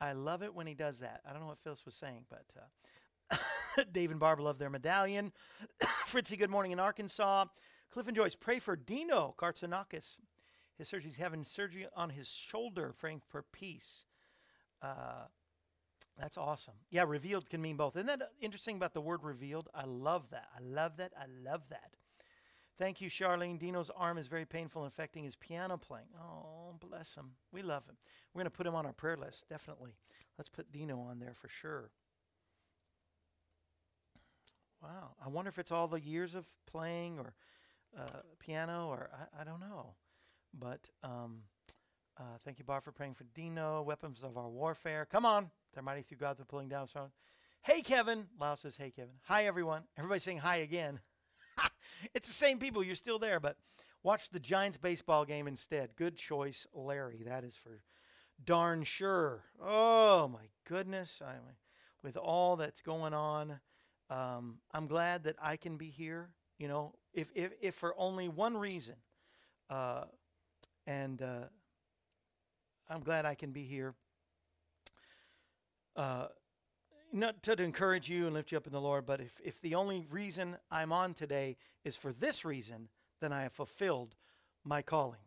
[0.00, 1.22] I love it when he does that.
[1.28, 3.36] I don't know what Phyllis was saying, but uh,
[3.92, 5.32] Dave and Barbara love their medallion.
[6.06, 7.46] Fritzy, good morning in Arkansas.
[7.90, 10.18] Cliff and Joyce, pray for Dino Kartsonakis.
[10.76, 14.04] His surgery, he's having surgery on his shoulder, praying for peace.
[14.82, 15.26] Uh,
[16.18, 16.74] that's awesome.
[16.90, 17.96] Yeah, revealed can mean both.
[17.96, 19.68] Isn't that interesting about the word revealed?
[19.74, 20.48] I love that.
[20.56, 21.12] I love that.
[21.16, 21.92] I love that.
[22.76, 23.58] Thank you, Charlene.
[23.58, 26.08] Dino's arm is very painful, affecting his piano playing.
[26.20, 27.32] Oh, bless him.
[27.52, 27.96] We love him.
[28.32, 29.92] We're going to put him on our prayer list, definitely.
[30.36, 31.90] Let's put Dino on there for sure.
[34.84, 35.14] Wow.
[35.24, 37.32] I wonder if it's all the years of playing or
[37.98, 39.94] uh, piano or I, I don't know.
[40.52, 41.44] But um,
[42.18, 43.82] uh, thank you, Bar, for praying for Dino.
[43.82, 45.06] Weapons of our warfare.
[45.10, 45.50] Come on.
[45.72, 46.36] They're mighty through God.
[46.36, 46.86] They're pulling down.
[46.86, 47.10] So,
[47.62, 48.26] hey, Kevin.
[48.38, 49.14] Lyle says, hey, Kevin.
[49.24, 49.84] Hi, everyone.
[49.96, 51.00] Everybody's saying hi again.
[52.14, 52.84] it's the same people.
[52.84, 53.56] You're still there, but
[54.02, 55.96] watch the Giants baseball game instead.
[55.96, 57.22] Good choice, Larry.
[57.26, 57.80] That is for
[58.44, 59.44] darn sure.
[59.64, 61.22] Oh my goodness!
[61.24, 61.34] I,
[62.02, 63.60] with all that's going on,
[64.10, 66.30] um, I'm glad that I can be here.
[66.58, 68.96] You know, if if if for only one reason,
[69.70, 70.04] uh,
[70.86, 71.48] and uh,
[72.88, 73.94] I'm glad I can be here.
[75.96, 76.26] Uh,
[77.12, 79.76] not to encourage you and lift you up in the Lord, but if, if the
[79.76, 82.88] only reason I'm on today is for this reason,
[83.20, 84.16] then I have fulfilled
[84.64, 85.20] my calling.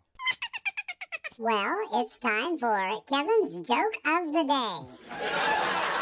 [1.40, 4.44] Well, it's time for Kevin's joke of the
[5.10, 5.94] day.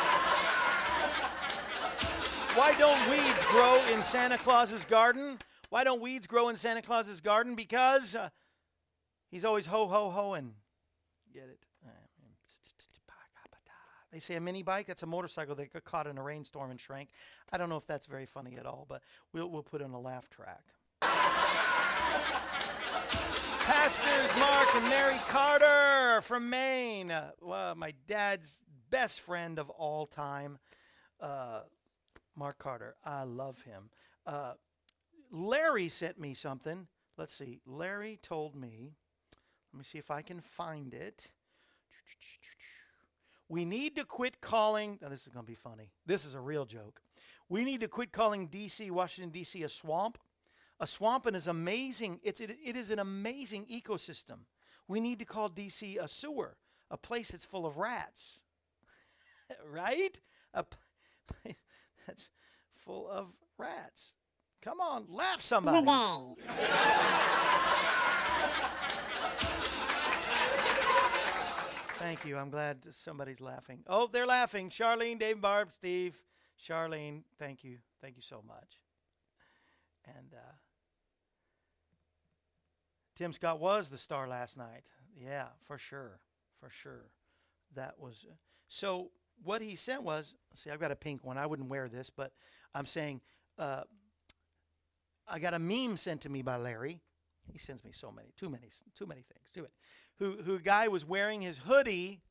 [2.55, 5.37] Why don't weeds grow in Santa Claus's garden?
[5.69, 7.55] Why don't weeds grow in Santa Claus's garden?
[7.55, 8.29] Because uh,
[9.29, 10.53] he's always ho ho hoing.
[11.33, 11.59] Get it?
[14.15, 14.87] They say a mini bike.
[14.87, 17.09] That's a motorcycle that got caught in a rainstorm and shrank.
[17.51, 19.01] I don't know if that's very funny at all, but
[19.33, 20.63] we'll we'll put in a laugh track.
[23.59, 27.13] Pastors Mark and Mary Carter from Maine.
[27.41, 30.59] Well, my dad's best friend of all time,
[31.19, 31.63] uh,
[32.35, 32.95] Mark Carter.
[33.03, 33.89] I love him.
[34.25, 34.53] Uh,
[35.31, 36.87] Larry sent me something.
[37.17, 37.61] Let's see.
[37.65, 38.93] Larry told me.
[39.73, 41.31] Let me see if I can find it.
[43.47, 44.97] We need to quit calling.
[45.01, 45.91] Now, this is going to be funny.
[46.05, 47.01] This is a real joke.
[47.47, 50.17] We need to quit calling D.C., Washington, D.C., a swamp.
[50.79, 52.19] A swamp and is amazing.
[52.23, 54.39] It's, it, it is an amazing ecosystem.
[54.87, 55.97] We need to call D.C.
[55.97, 56.57] a sewer,
[56.89, 58.43] a place that's full of rats.
[59.71, 60.19] right?
[60.53, 61.55] A place
[62.05, 62.29] that's
[62.73, 63.27] full of
[63.57, 64.15] rats.
[64.61, 65.85] Come on, laugh somebody.
[71.99, 72.37] Thank you.
[72.37, 73.83] I'm glad somebody's laughing.
[73.87, 74.69] Oh, they're laughing.
[74.69, 76.21] Charlene, Dave, Barb, Steve,
[76.59, 77.23] Charlene.
[77.39, 77.77] Thank you.
[78.01, 78.79] Thank you so much.
[80.05, 80.53] And uh,
[83.15, 84.83] Tim Scott was the star last night.
[85.19, 86.19] Yeah, for sure.
[86.59, 87.09] For sure.
[87.73, 88.25] That was.
[88.67, 89.09] So
[89.43, 91.37] what he sent was see, I've got a pink one.
[91.37, 92.31] I wouldn't wear this, but
[92.73, 93.21] I'm saying
[93.57, 93.83] uh,
[95.27, 97.01] I got a meme sent to me by Larry.
[97.51, 99.49] He sends me so many, too many, too many things.
[99.53, 99.73] Too many.
[100.19, 102.21] Who who guy was wearing his hoodie.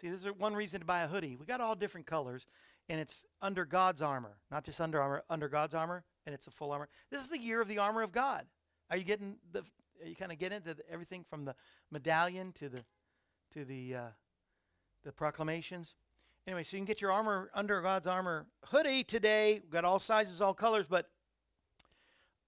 [0.00, 1.36] See, this is one reason to buy a hoodie.
[1.36, 2.46] We got all different colors,
[2.88, 6.50] and it's under God's armor, not just under armor, under God's armor, and it's a
[6.50, 6.88] full armor.
[7.10, 8.46] This is the year of the armor of God.
[8.90, 9.60] Are you getting the?
[10.02, 11.54] Are you kind of getting the, everything from the
[11.90, 12.84] medallion to the
[13.52, 14.08] to the uh,
[15.04, 15.94] the proclamations?
[16.46, 19.60] Anyway, so you can get your armor under God's armor hoodie today.
[19.62, 21.08] We've got all sizes, all colors, but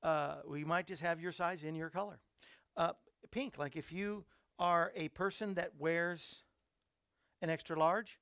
[0.02, 2.18] uh, we might just have your size in your color.
[2.76, 2.92] Uh,
[3.30, 4.26] pink, like if you
[4.58, 6.42] are a person that wears
[7.40, 8.18] an extra large,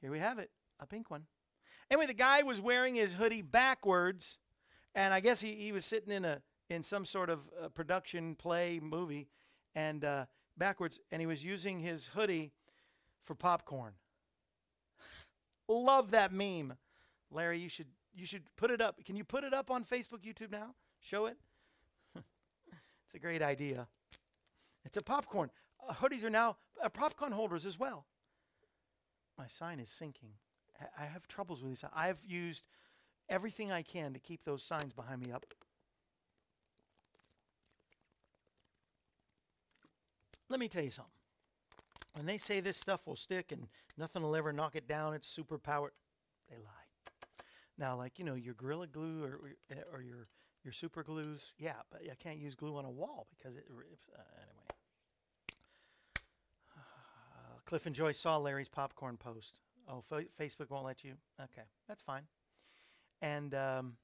[0.00, 0.50] here we have it,
[0.80, 1.24] a pink one.
[1.90, 4.38] Anyway, the guy was wearing his hoodie backwards,
[4.94, 6.40] and I guess he, he was sitting in a
[6.70, 9.28] in some sort of uh, production play movie,
[9.74, 10.24] and uh,
[10.56, 12.52] backwards, and he was using his hoodie
[13.20, 13.94] for popcorn.
[15.70, 16.74] Love that meme,
[17.30, 17.58] Larry.
[17.60, 19.04] You should you should put it up.
[19.04, 20.74] Can you put it up on Facebook, YouTube now?
[21.00, 21.36] Show it.
[22.16, 23.86] it's a great idea.
[24.84, 25.50] It's a popcorn.
[25.88, 28.06] Uh, hoodies are now uh, popcorn holders as well.
[29.38, 30.30] My sign is sinking.
[30.80, 31.84] I- I have troubles with these.
[31.94, 32.64] I've used
[33.28, 35.46] everything I can to keep those signs behind me up.
[40.48, 41.19] Let me tell you something.
[42.14, 45.28] When they say this stuff will stick and nothing will ever knock it down, it's
[45.28, 45.92] super powered,
[46.48, 47.44] they lie.
[47.78, 49.40] Now, like you know, your Gorilla Glue or
[49.92, 50.28] or- your
[50.62, 54.10] your super glues, yeah, but I can't use glue on a wall because it rips.
[54.14, 55.56] Uh, anyway,
[56.76, 59.60] uh, Cliff and Joyce saw Larry's popcorn post.
[59.88, 61.14] Oh, fa- Facebook won't let you.
[61.40, 62.24] Okay, that's fine.
[63.22, 63.96] And um,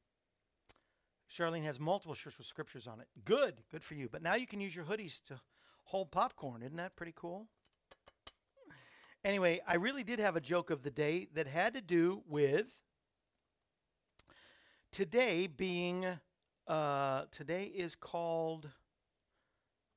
[1.30, 3.08] Charlene has multiple shirts with scriptures on it.
[3.24, 4.08] Good, good for you.
[4.10, 5.40] But now you can use your hoodies to
[5.84, 6.62] hold popcorn.
[6.62, 7.48] Isn't that pretty cool?
[9.26, 12.84] Anyway, I really did have a joke of the day that had to do with
[14.92, 16.06] today being
[16.68, 18.70] uh, today is called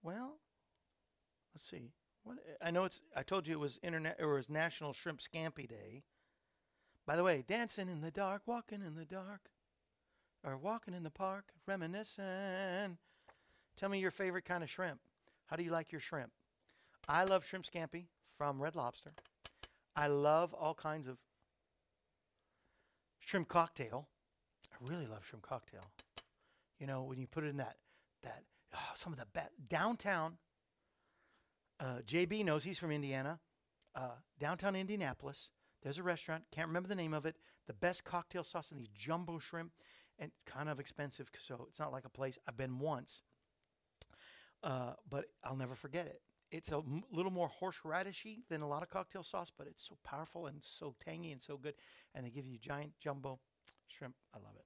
[0.02, 0.40] well
[1.54, 1.92] let's see.
[2.24, 5.70] What i know it's i told you it was internet it was national shrimp scampi
[5.70, 6.02] day.
[7.06, 9.52] By the way dancing in the dark walking in the dark
[10.44, 12.98] or walking in the park reminiscing.
[13.78, 15.02] Tell me your favorite kind of shrimp.
[15.46, 16.32] How do you like your shrimp?
[17.08, 18.06] I love shrimp scampi
[18.40, 19.12] from red lobster
[19.96, 21.20] i love all kinds of
[23.20, 24.08] shrimp cocktail
[24.74, 25.92] i really love shrimp cocktail
[26.80, 27.76] you know, when you put it in that
[28.24, 30.38] that oh, some of the best downtown.
[31.80, 33.40] Uh, JB knows he's from Indiana,
[33.96, 35.50] uh, downtown Indianapolis.
[35.82, 36.44] There's a restaurant.
[36.52, 37.38] Can't remember the name of it.
[37.68, 39.72] The best cocktail sauce and these jumbo shrimp,
[40.18, 43.22] and kind of expensive, so it's not like a place I've been once.
[44.62, 46.22] Uh, but I'll never forget it.
[46.52, 46.82] It's a
[47.12, 50.95] little more horseradishy than a lot of cocktail sauce, but it's so powerful and so
[51.04, 51.76] tangy and so good.
[52.16, 53.39] And they give you giant jumbo
[53.88, 54.16] shrimp.
[54.34, 54.66] I love it.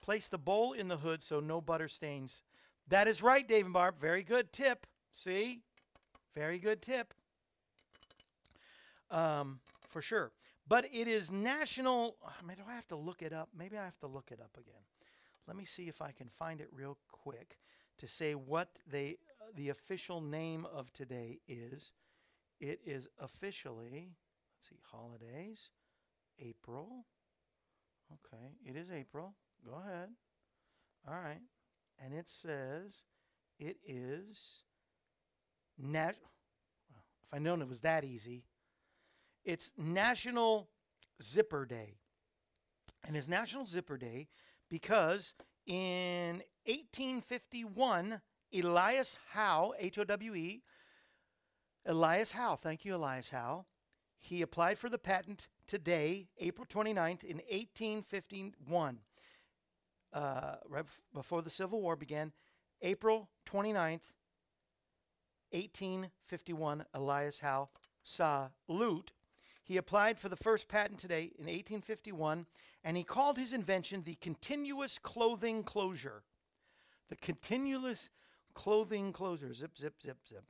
[0.00, 2.42] Place the bowl in the hood so no butter stains.
[2.88, 3.98] That is right, Dave and Barb.
[3.98, 4.86] Very good tip.
[5.12, 5.62] See?
[6.34, 7.14] Very good tip.
[9.10, 10.32] Um, for sure.
[10.68, 12.16] But it is national.
[12.24, 13.48] I mean, do I have to look it up?
[13.56, 14.82] Maybe I have to look it up again.
[15.46, 17.58] Let me see if I can find it real quick
[17.98, 19.18] to say what they
[19.54, 21.92] the official name of today is.
[22.60, 24.12] It is officially,
[24.56, 25.70] let's see, holidays,
[26.38, 27.06] April.
[28.12, 29.34] Okay, it is April.
[29.66, 30.10] Go ahead.
[31.06, 31.40] All right.
[32.02, 33.04] And it says
[33.58, 34.64] it is
[35.78, 36.16] nat
[36.90, 38.44] well, if I known it was that easy.
[39.44, 40.68] It's National
[41.22, 41.98] Zipper Day.
[43.06, 44.28] And it's National Zipper Day
[44.70, 45.34] because
[45.66, 48.20] in 1851,
[48.54, 50.62] Elias Howe, H O W E,
[51.86, 53.66] Elias Howe, thank you, Elias Howe,
[54.18, 59.00] he applied for the patent today, April 29th, in 1851
[60.14, 62.32] uh, right before the Civil War began,
[62.80, 64.12] April 29th,
[65.50, 67.68] 1851, Elias Howe
[68.02, 69.12] salute.
[69.62, 72.46] He applied for the first patent today in 1851,
[72.82, 76.22] and he called his invention the continuous clothing closure.
[77.08, 78.10] The continuous
[78.54, 79.52] clothing closure.
[79.52, 80.44] Zip, zip, zip, zip.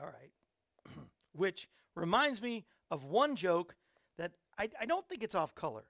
[0.00, 0.30] All right.
[1.32, 3.76] Which reminds me of one joke
[4.18, 5.84] that I, I don't think it's off color.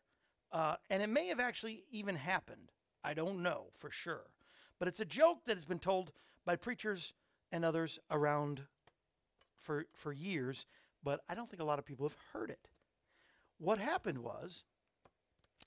[0.53, 2.72] Uh, and it may have actually even happened.
[3.05, 4.24] I don't know for sure.
[4.78, 6.12] But it's a joke that has been told
[6.44, 7.14] by preachers
[7.50, 8.62] and others around
[9.57, 10.66] for, for years,
[11.03, 12.68] but I don't think a lot of people have heard it.
[13.59, 14.64] What happened was,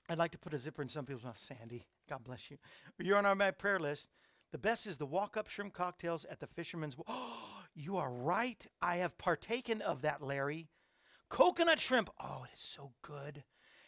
[0.09, 1.38] I'd like to put a zipper in some people's mouth.
[1.38, 2.57] Sandy, God bless you.
[2.99, 4.09] You're on our my prayer list.
[4.56, 6.95] The best is the walk up shrimp cocktails at the Fisherman's.
[7.10, 7.43] Oh,
[7.76, 8.66] you are right.
[8.82, 10.70] I have partaken of that, Larry.
[11.28, 12.10] Coconut shrimp.
[12.18, 13.43] Oh, it is so good.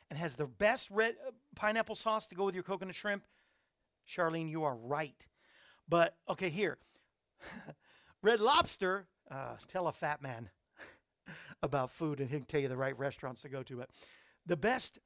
[0.09, 3.23] And has the best red uh, pineapple sauce to go with your coconut shrimp.
[4.05, 5.25] Charlene, you are right.
[5.87, 6.79] But okay, here,
[8.21, 9.07] Red Lobster.
[9.31, 10.49] Uh, tell a fat man
[11.63, 13.77] about food, and he'll tell you the right restaurants to go to.
[13.77, 13.89] But
[14.45, 14.99] the best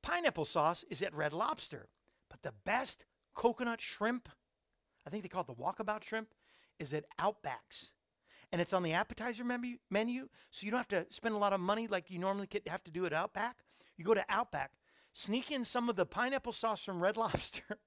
[0.00, 1.90] pineapple sauce is at Red Lobster,
[2.30, 4.30] but the best coconut shrimp,
[5.06, 6.28] I think they call it the walkabout shrimp,
[6.78, 7.90] is at Outbacks.
[8.52, 11.60] And it's on the appetizer menu, so you don't have to spend a lot of
[11.60, 13.56] money like you normally have to do at Outback.
[13.96, 14.72] You go to Outback,
[15.12, 17.78] sneak in some of the pineapple sauce from Red Lobster,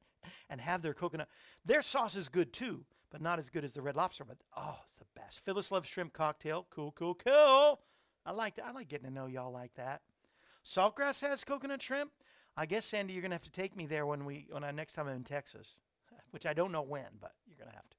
[0.49, 1.29] and have their coconut.
[1.65, 4.25] Their sauce is good too, but not as good as the Red Lobster.
[4.25, 5.39] But oh, it's the best.
[5.39, 6.67] Phyllis loves shrimp cocktail.
[6.69, 7.79] Cool, cool, cool.
[8.25, 8.65] I like that.
[8.65, 10.01] I like getting to know y'all like that.
[10.65, 12.11] Saltgrass has coconut shrimp.
[12.57, 14.93] I guess Sandy, you're gonna have to take me there when we when I next
[14.93, 15.79] time I'm in Texas,
[16.31, 17.95] which I don't know when, but you're gonna have to.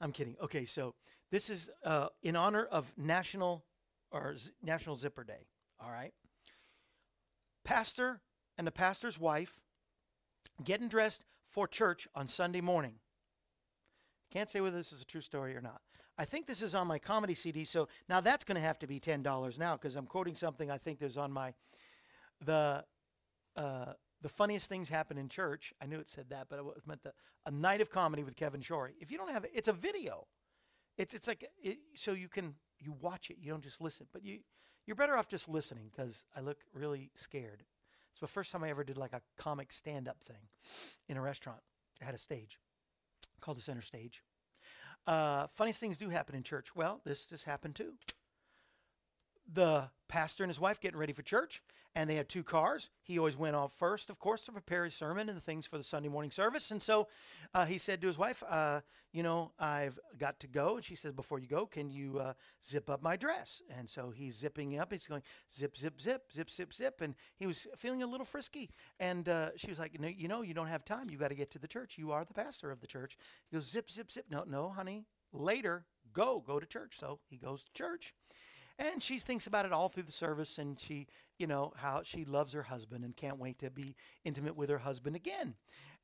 [0.00, 0.36] I'm kidding.
[0.42, 0.94] Okay, so
[1.30, 3.64] this is uh, in honor of National
[4.10, 5.46] or Z- National Zipper Day.
[5.80, 6.12] All right.
[7.64, 8.20] Pastor
[8.58, 9.60] and the pastor's wife
[10.62, 12.94] getting dressed for church on Sunday morning.
[14.32, 15.80] Can't say whether this is a true story or not.
[16.18, 18.86] I think this is on my comedy CD, so now that's going to have to
[18.86, 21.54] be ten dollars now because I'm quoting something I think there's on my
[22.44, 22.84] the
[23.56, 23.92] uh,
[24.22, 25.74] the funniest things happen in church.
[25.82, 27.12] I knew it said that, but it meant the
[27.44, 28.92] a night of comedy with Kevin Shorey.
[29.00, 30.26] If you don't have it, it's a video.
[30.96, 33.36] It's it's like it, so you can you watch it.
[33.40, 34.40] You don't just listen, but you
[34.86, 37.64] you're better off just listening because I look really scared.
[38.12, 40.48] It's the first time I ever did like a comic stand up thing
[41.08, 41.60] in a restaurant.
[42.00, 42.58] I had a stage
[43.40, 44.22] called the center stage.
[45.06, 46.76] Uh, funniest things do happen in church.
[46.76, 47.94] Well, this just happened too.
[49.50, 51.62] The pastor and his wife getting ready for church,
[51.94, 52.90] and they had two cars.
[53.02, 55.76] He always went off first, of course, to prepare his sermon and the things for
[55.76, 56.70] the Sunday morning service.
[56.70, 57.08] And so
[57.54, 58.80] uh, he said to his wife, uh,
[59.12, 60.76] You know, I've got to go.
[60.76, 62.32] And she says, Before you go, can you uh,
[62.64, 63.62] zip up my dress?
[63.78, 64.92] And so he's zipping up.
[64.92, 67.00] He's going, Zip, zip, zip, zip, zip, zip.
[67.00, 68.70] And he was feeling a little frisky.
[68.98, 71.08] And uh, she was like, no, You know, you don't have time.
[71.10, 71.98] You got to get to the church.
[71.98, 73.16] You are the pastor of the church.
[73.50, 74.26] He goes, Zip, zip, zip.
[74.30, 75.04] No, no, honey.
[75.32, 76.96] Later, go, go to church.
[76.98, 78.14] So he goes to church.
[78.82, 81.06] And she thinks about it all through the service, and she,
[81.38, 84.78] you know, how she loves her husband and can't wait to be intimate with her
[84.78, 85.54] husband again.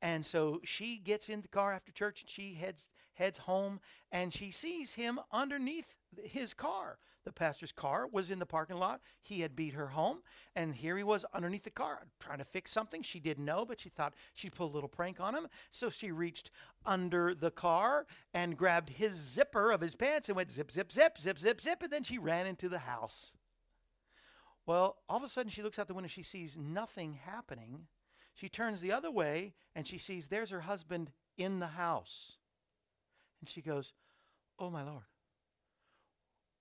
[0.01, 3.81] And so she gets in the car after church and she heads heads home,
[4.13, 6.99] and she sees him underneath his car.
[7.29, 9.01] The pastor's car was in the parking lot.
[9.21, 10.23] He had beat her home,
[10.55, 13.03] and here he was underneath the car trying to fix something.
[13.03, 15.45] She didn't know, but she thought she'd pull a little prank on him.
[15.69, 16.49] So she reached
[16.87, 21.19] under the car and grabbed his zipper of his pants and went zip, zip, zip,
[21.19, 23.37] zip, zip, zip, and then she ran into the house.
[24.65, 26.09] Well, all of a sudden she looks out the window.
[26.09, 27.85] She sees nothing happening.
[28.33, 32.37] She turns the other way and she sees there's her husband in the house.
[33.39, 33.93] And she goes,
[34.57, 35.03] Oh, my Lord.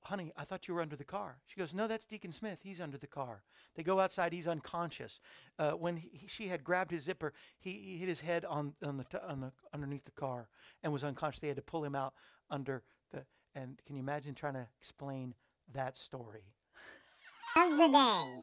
[0.09, 1.37] Honey, I thought you were under the car.
[1.47, 2.61] She goes, No, that's Deacon Smith.
[2.63, 3.43] He's under the car.
[3.75, 4.33] They go outside.
[4.33, 5.21] He's unconscious.
[5.59, 8.97] Uh, when he, she had grabbed his zipper, he, he hit his head on, on,
[8.97, 10.49] the, t- on the underneath the car
[10.83, 11.41] and was unconscious.
[11.41, 12.15] They had to pull him out
[12.49, 12.83] under
[13.13, 13.27] the.
[13.55, 15.35] And can you imagine trying to explain
[15.75, 16.55] that story?
[17.59, 18.43] Of the day.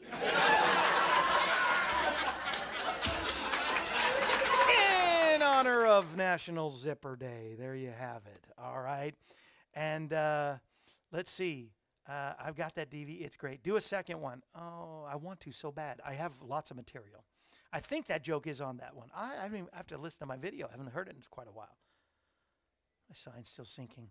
[5.34, 7.56] in honor of National Zipper Day.
[7.58, 8.46] There you have it.
[8.58, 9.16] All right.
[9.74, 10.58] And uh,
[11.16, 11.72] let's see.
[12.08, 13.22] Uh, I've got that DV.
[13.22, 13.64] It's great.
[13.64, 14.44] Do a second one.
[14.54, 16.02] Oh, I want to so bad.
[16.06, 17.24] I have lots of material.
[17.74, 19.10] I think that joke is on that one.
[19.16, 20.68] I, I mean, I have to listen to my video.
[20.68, 21.78] I haven't heard it in quite a while.
[23.10, 24.10] My sign's still sinking.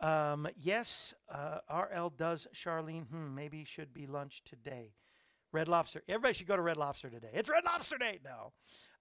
[0.00, 2.46] Um, yes, uh, RL does.
[2.54, 4.92] Charlene, hmm, maybe should be lunch today.
[5.52, 6.02] Red Lobster.
[6.08, 7.30] Everybody should go to Red Lobster today.
[7.32, 8.18] It's Red Lobster Day.
[8.24, 8.52] No.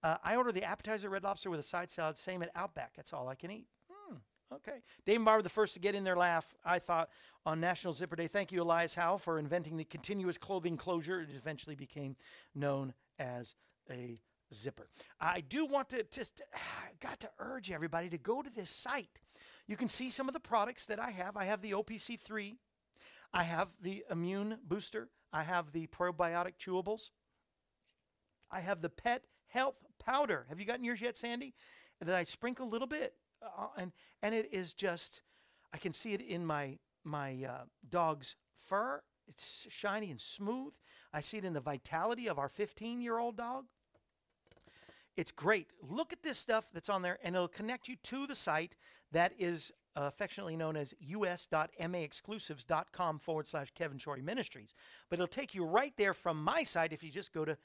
[0.04, 2.18] Uh, I order the appetizer Red Lobster with a side salad.
[2.18, 2.94] Same at Outback.
[2.96, 3.68] That's all I can eat.
[4.56, 4.82] Okay.
[5.06, 7.10] Dave and Barber, the first to get in their laugh, I thought,
[7.46, 8.28] on National Zipper Day.
[8.28, 11.22] Thank you, Elias Howe, for inventing the continuous clothing closure.
[11.22, 12.16] It eventually became
[12.54, 13.56] known as
[13.90, 14.20] a
[14.54, 14.90] zipper.
[15.20, 16.42] I do want to just,
[17.00, 19.22] got to urge everybody to go to this site.
[19.68, 21.36] You can see some of the products that I have.
[21.38, 22.58] I have the OPC3.
[23.34, 25.10] I have the immune booster.
[25.32, 27.10] I have the probiotic chewables.
[28.52, 30.46] I have the pet health powder.
[30.50, 31.56] Have you gotten yours yet, Sandy?
[32.00, 33.92] That I sprinkle a little bit, uh, and
[34.22, 35.22] and it is just,
[35.74, 39.02] I can see it in my my uh, dog's fur.
[39.28, 40.74] It's shiny and smooth.
[41.14, 43.66] I see it in the vitality of our 15 year old dog.
[45.16, 45.68] It's great.
[45.82, 48.76] Look at this stuff that's on there, and it'll connect you to the site
[49.12, 54.74] that is uh, affectionately known as us.maexclusives.com forward slash Kevin Shorey Ministries.
[55.10, 57.60] But it'll take you right there from my site if you just go to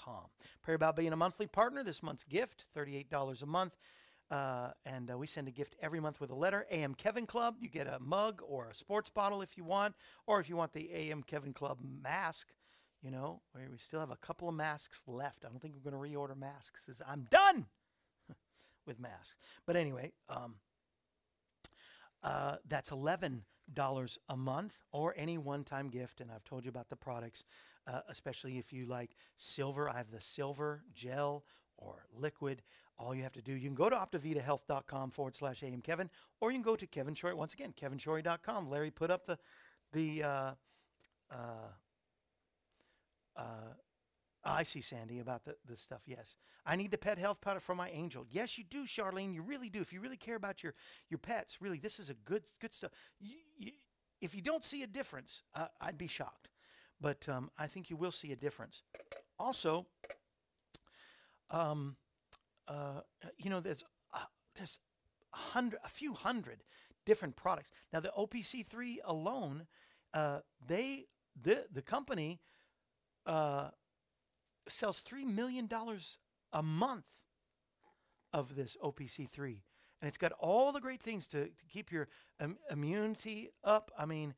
[0.00, 0.24] kevinshorey.com.
[0.62, 1.82] Pray about being a monthly partner.
[1.82, 3.76] This month's gift, $38 a month.
[4.30, 6.66] Uh, and uh, we send a gift every month with a letter.
[6.70, 7.56] AM Kevin Club.
[7.60, 9.96] You get a mug or a sports bottle if you want,
[10.26, 12.52] or if you want the AM Kevin Club mask,
[13.02, 15.44] You know, we we still have a couple of masks left.
[15.44, 16.88] I don't think we're going to reorder masks.
[17.06, 17.66] I'm done
[18.86, 19.36] with masks.
[19.66, 20.56] But anyway, um,
[22.22, 26.20] uh, that's eleven dollars a month or any one-time gift.
[26.20, 27.44] And I've told you about the products,
[27.86, 29.88] uh, especially if you like silver.
[29.88, 31.44] I have the silver gel
[31.76, 32.62] or liquid.
[32.98, 36.10] All you have to do, you can go to optivitahealth.com forward slash am Kevin,
[36.40, 38.68] or you can go to Kevin once again, kevinshorey.com.
[38.68, 39.38] Larry put up the
[39.92, 40.50] the uh,
[41.30, 41.70] uh,
[43.36, 43.42] uh,
[44.44, 46.02] I see Sandy about the, the stuff.
[46.06, 48.26] Yes, I need the pet health powder for my angel.
[48.30, 49.32] Yes, you do, Charlene.
[49.32, 49.80] You really do.
[49.80, 50.74] If you really care about your
[51.08, 52.90] your pets, really, this is a good good stuff.
[53.18, 53.72] You, you,
[54.20, 56.49] if you don't see a difference, uh, I'd be shocked.
[57.00, 58.82] But um, I think you will see a difference.
[59.38, 59.86] Also,
[61.50, 61.96] um,
[62.68, 63.00] uh,
[63.38, 64.24] you know, there's uh,
[64.54, 64.78] there's
[65.32, 66.62] a hundred, a few hundred
[67.06, 67.72] different products.
[67.92, 69.66] Now, the OPC3 alone,
[70.12, 71.06] uh, they
[71.40, 72.40] the the company
[73.26, 73.70] uh,
[74.68, 76.18] sells three million dollars
[76.52, 77.06] a month
[78.32, 79.62] of this OPC3,
[80.00, 83.90] and it's got all the great things to, to keep your um, immunity up.
[83.98, 84.34] I mean,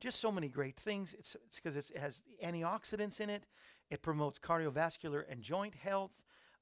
[0.00, 1.14] just so many great things.
[1.18, 3.44] It's because it has antioxidants in it.
[3.90, 6.12] It promotes cardiovascular and joint health.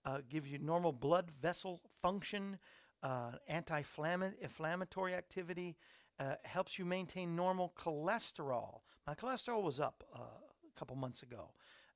[0.05, 2.59] Uh, gives you normal blood vessel function,
[3.03, 5.77] uh, anti-inflammatory activity,
[6.21, 8.83] uh, helps you maintain normal cholesterol.
[9.05, 11.51] My cholesterol was up uh, a couple months ago,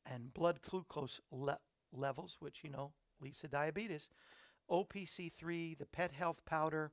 [0.04, 1.60] and blood glucose le-
[1.92, 4.10] levels, which you know leads to diabetes.
[4.70, 6.92] OPC3, the pet health powder,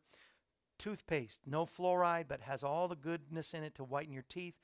[0.78, 4.56] toothpaste, no fluoride, but has all the goodness in it to whiten your teeth.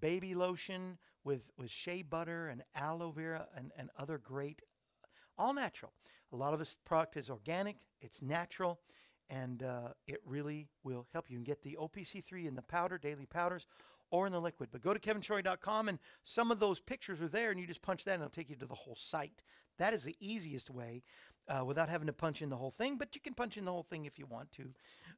[0.00, 4.62] Baby lotion with, with shea butter and aloe vera and, and other great,
[5.38, 5.92] all natural.
[6.32, 8.80] A lot of this product is organic, it's natural,
[9.30, 11.38] and uh, it really will help you.
[11.38, 13.66] You can get the OPC3 in the powder, daily powders,
[14.10, 14.68] or in the liquid.
[14.70, 18.04] But go to kevinshorey.com, and some of those pictures are there, and you just punch
[18.04, 19.42] that, and it'll take you to the whole site.
[19.78, 21.02] That is the easiest way
[21.48, 23.70] uh, without having to punch in the whole thing, but you can punch in the
[23.70, 24.64] whole thing if you want to,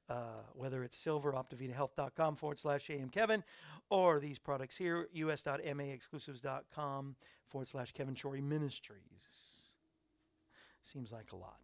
[0.08, 3.44] uh, whether it's silver, optivitahealth.com forward slash AM Kevin,
[3.90, 7.16] or these products here, us.maexclusives.com
[7.46, 9.00] forward slash Kevin Shorey Ministries.
[10.82, 11.58] Seems like a lot.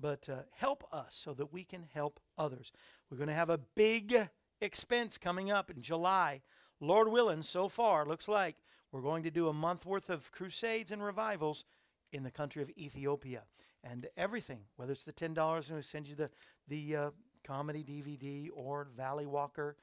[0.00, 2.72] But uh, help us so that we can help others.
[3.10, 4.28] We're going to have a big
[4.60, 6.40] expense coming up in July.
[6.80, 8.56] Lord willing, so far, looks like
[8.90, 11.64] we're going to do a month worth of crusades and revivals
[12.12, 13.42] in the country of Ethiopia.
[13.84, 16.30] And everything, whether it's the $10 and we send you the,
[16.68, 17.10] the uh,
[17.44, 19.76] comedy DVD or Valley Walker,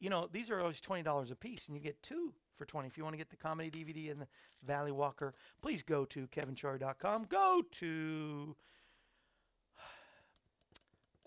[0.00, 2.98] you know, these are always $20 a piece, and you get two for 20 If
[2.98, 4.26] you want to get the comedy DVD and the
[4.64, 7.26] Valley Walker, please go to kevinshorey.com.
[7.28, 8.56] Go to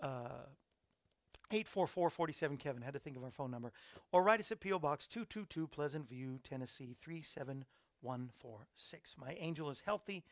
[0.00, 0.46] uh,
[1.52, 2.82] 844-47 Kevin.
[2.82, 3.72] Had to think of our phone number.
[4.12, 4.78] Or write us at P.O.
[4.78, 9.16] Box 222 Pleasant View, Tennessee 37146.
[9.18, 10.24] My angel is healthy,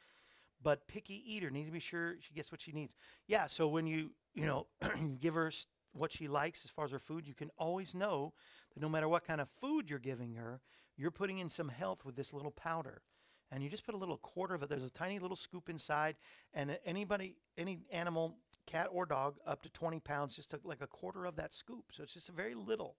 [0.62, 1.50] but picky eater.
[1.50, 2.94] Needs to be sure she gets what she needs.
[3.26, 4.66] Yeah, so when you, you know,
[5.20, 5.50] give her
[5.92, 8.32] what she likes as far as her food, you can always know
[8.74, 10.61] that no matter what kind of food you're giving her,
[10.96, 13.02] you're putting in some health with this little powder.
[13.50, 14.68] And you just put a little quarter of it.
[14.68, 16.16] There's a tiny little scoop inside,
[16.52, 18.36] and anybody, any animal,
[18.66, 21.84] cat or dog, up to 20 pounds, just took like a quarter of that scoop.
[21.92, 22.96] So it's just a very little,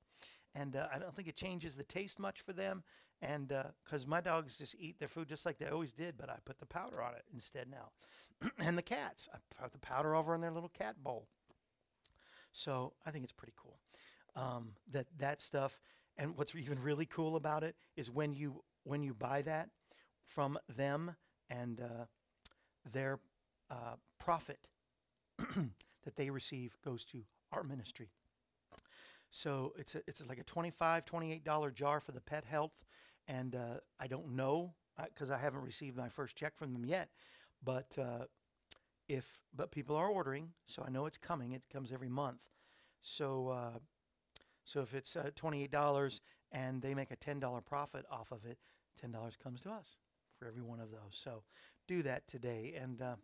[0.54, 2.84] and uh, I don't think it changes the taste much for them.
[3.22, 3.54] And
[3.84, 6.60] because my dogs just eat their food just like they always did, but I put
[6.60, 7.90] the powder on it instead now.
[8.60, 11.28] and the cats, I put the powder over in their little cat bowl.
[12.52, 13.80] So I think it's pretty cool.
[14.36, 15.80] Um, that that stuff,
[16.18, 19.70] and what's even really cool about it is when you when you buy that
[20.24, 21.16] from them
[21.50, 22.06] and uh,
[22.92, 23.20] their
[23.70, 24.60] uh, profit
[25.38, 28.10] that they receive goes to our ministry.
[29.36, 32.86] So it's a, it's like a $25, $28 jar for the pet health.
[33.28, 37.10] And uh, I don't know because I haven't received my first check from them yet.
[37.62, 38.28] But uh,
[39.10, 41.52] if but people are ordering, so I know it's coming.
[41.52, 42.48] It comes every month.
[43.02, 43.80] So uh,
[44.64, 46.22] so if it's uh, $28
[46.54, 48.58] and they make a $10 profit off of it,
[49.06, 49.98] $10 comes to us
[50.40, 51.12] for every one of those.
[51.12, 51.44] So
[51.90, 52.74] do that today.
[52.82, 53.16] And uh,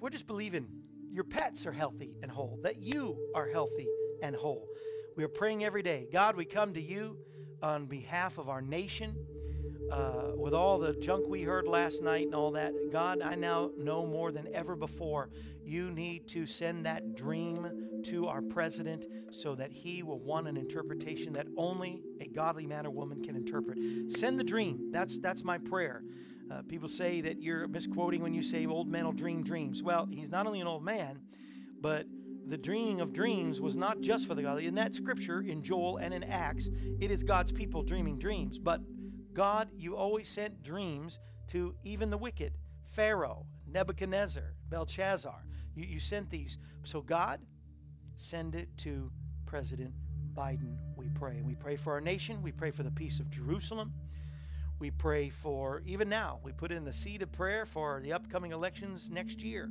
[0.00, 0.68] we're just believing
[1.12, 3.86] your pets are healthy and whole, that you are healthy
[4.22, 4.68] and whole.
[5.16, 6.06] We are praying every day.
[6.12, 7.16] God, we come to you
[7.62, 9.16] on behalf of our nation.
[9.90, 13.70] Uh, with all the junk we heard last night and all that, God, I now
[13.78, 15.30] know more than ever before
[15.64, 20.56] you need to send that dream to our president so that he will want an
[20.56, 23.78] interpretation that only a godly man or woman can interpret.
[24.08, 24.90] Send the dream.
[24.92, 26.02] That's that's my prayer.
[26.50, 29.82] Uh, people say that you're misquoting when you say old men will dream dreams.
[29.82, 31.20] Well, he's not only an old man,
[31.80, 32.06] but
[32.48, 34.66] the dreaming of dreams was not just for the godly.
[34.66, 36.68] In that scripture, in Joel and in Acts,
[37.00, 38.58] it is God's people dreaming dreams.
[38.58, 38.80] But
[39.32, 41.18] God, you always sent dreams
[41.48, 45.44] to even the wicked Pharaoh, Nebuchadnezzar, Belshazzar.
[45.74, 46.58] You, you sent these.
[46.84, 47.40] So, God,
[48.16, 49.10] send it to
[49.46, 49.92] President
[50.34, 51.36] Biden, we pray.
[51.36, 52.42] And we pray for our nation.
[52.42, 53.92] We pray for the peace of Jerusalem.
[54.78, 58.52] We pray for, even now, we put in the seed of prayer for the upcoming
[58.52, 59.70] elections next year.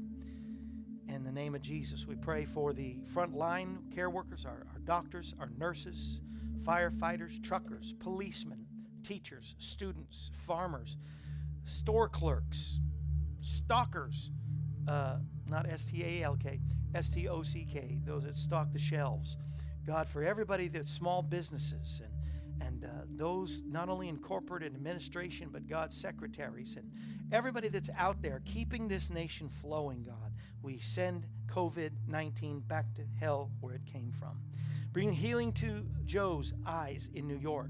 [1.08, 5.34] In the name of Jesus, we pray for the frontline care workers, our, our doctors,
[5.39, 6.20] our nurses,
[6.64, 8.66] firefighters, truckers, policemen,
[9.03, 10.97] teachers, students, farmers,
[11.66, 12.80] store clerks,
[13.41, 14.32] stalkers,
[14.88, 16.60] uh, not S T A L K,
[16.93, 19.38] S T O C K, those that stock the shelves.
[19.86, 22.14] God, for everybody that's small businesses and
[22.60, 26.91] and uh, those not only in corporate administration, but God's secretaries and
[27.32, 33.03] everybody that's out there keeping this nation flowing, God, we send COVID 19 back to
[33.20, 34.41] hell where it came from.
[34.91, 37.70] Bring healing to Joe's eyes in New York.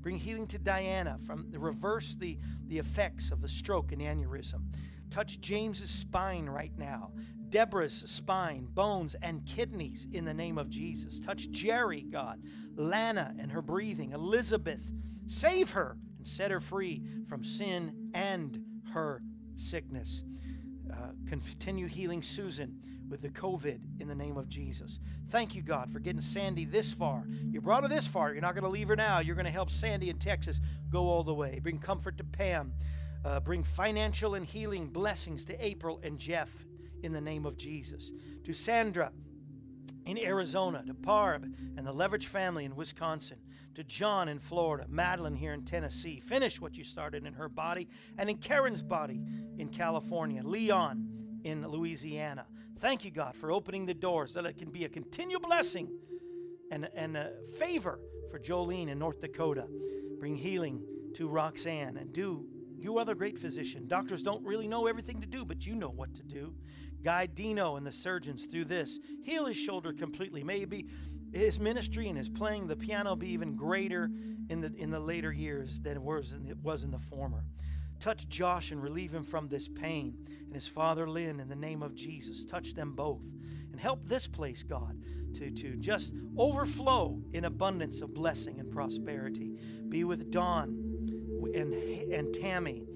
[0.00, 4.62] Bring healing to Diana from the reverse the, the effects of the stroke and aneurysm.
[5.10, 7.10] Touch James's spine right now.
[7.50, 11.18] Deborah's spine, bones, and kidneys in the name of Jesus.
[11.18, 12.42] Touch Jerry, God.
[12.76, 14.12] Lana and her breathing.
[14.12, 14.92] Elizabeth,
[15.26, 18.62] save her and set her free from sin and
[18.92, 19.22] her
[19.56, 20.22] sickness.
[20.98, 24.98] Uh, continue healing Susan with the COVID in the name of Jesus.
[25.28, 27.24] Thank you, God, for getting Sandy this far.
[27.50, 28.32] You brought her this far.
[28.32, 29.20] You're not going to leave her now.
[29.20, 31.60] You're going to help Sandy in Texas go all the way.
[31.62, 32.72] Bring comfort to Pam.
[33.24, 36.66] Uh, bring financial and healing blessings to April and Jeff
[37.02, 38.12] in the name of Jesus.
[38.44, 39.12] To Sandra
[40.04, 41.44] in Arizona, to Parb
[41.76, 43.38] and the Leverage family in Wisconsin,
[43.78, 46.18] to John in Florida, Madeline here in Tennessee.
[46.18, 47.86] Finish what you started in her body
[48.18, 49.22] and in Karen's body
[49.56, 52.44] in California, Leon in Louisiana.
[52.80, 55.96] Thank you, God, for opening the doors that it can be a continual blessing
[56.72, 59.68] and, and a favor for Jolene in North Dakota.
[60.18, 60.82] Bring healing
[61.14, 63.86] to Roxanne and do you other great physician.
[63.86, 66.52] Doctors don't really know everything to do, but you know what to do.
[67.04, 68.98] Guide Dino and the surgeons through this.
[69.22, 70.42] Heal his shoulder completely.
[70.42, 70.86] Maybe
[71.32, 74.10] his ministry and his playing the piano be even greater
[74.48, 77.44] in the in the later years than it was in, it was in the former.
[78.00, 80.16] Touch Josh and relieve him from this pain.
[80.46, 83.28] And his father Lynn, in the name of Jesus, touch them both.
[83.72, 85.02] And help this place, God,
[85.34, 89.58] to, to just overflow in abundance of blessing and prosperity.
[89.88, 90.68] Be with Don
[91.54, 92.86] and, and Tammy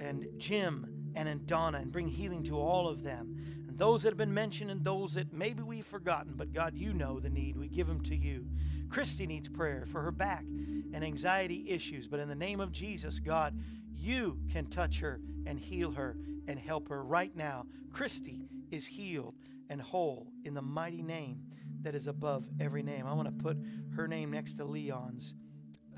[0.00, 3.36] and Jim and in Donna and bring healing to all of them.
[3.82, 7.18] Those that have been mentioned and those that maybe we've forgotten, but God, you know
[7.18, 7.56] the need.
[7.56, 8.46] We give them to you.
[8.88, 13.18] Christy needs prayer for her back and anxiety issues, but in the name of Jesus,
[13.18, 13.58] God,
[13.92, 16.16] you can touch her and heal her
[16.46, 17.66] and help her right now.
[17.90, 19.34] Christy is healed
[19.68, 21.42] and whole in the mighty name
[21.80, 23.08] that is above every name.
[23.08, 23.56] I want to put
[23.96, 25.34] her name next to Leon's.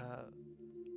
[0.01, 0.31] Uh,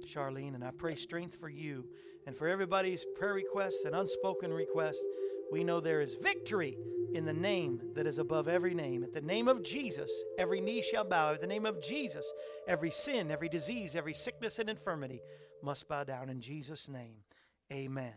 [0.05, 1.89] Charlene, and I pray strength for you
[2.25, 5.03] and for everybody's prayer requests and unspoken requests.
[5.51, 6.77] We know there is victory
[7.13, 9.03] in the name that is above every name.
[9.03, 11.33] At the name of Jesus, every knee shall bow.
[11.33, 12.31] At the name of Jesus,
[12.67, 15.21] every sin, every disease, every sickness and infirmity
[15.63, 17.23] must bow down in Jesus' name.
[17.71, 18.13] Amen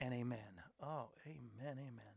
[0.00, 0.38] and amen.
[0.82, 2.10] Oh, amen, amen.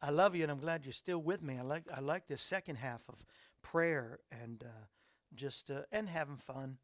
[0.00, 1.58] I love you, and I'm glad you're still with me.
[1.58, 3.24] I like I like this second half of
[3.62, 4.86] prayer and uh,
[5.34, 6.78] just uh, and having fun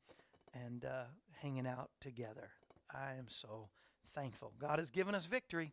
[0.54, 1.04] and uh,
[1.42, 2.50] hanging out together.
[2.94, 3.70] I am so
[4.14, 4.52] thankful.
[4.58, 5.72] God has given us victory.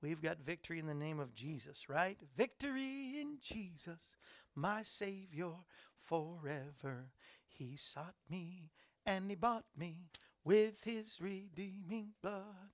[0.00, 2.18] We've got victory in the name of Jesus, right?
[2.36, 4.16] Victory in Jesus,
[4.54, 5.50] my Savior
[5.96, 7.10] forever.
[7.48, 8.70] He sought me
[9.04, 10.10] and He bought me
[10.44, 12.70] with His redeeming blood.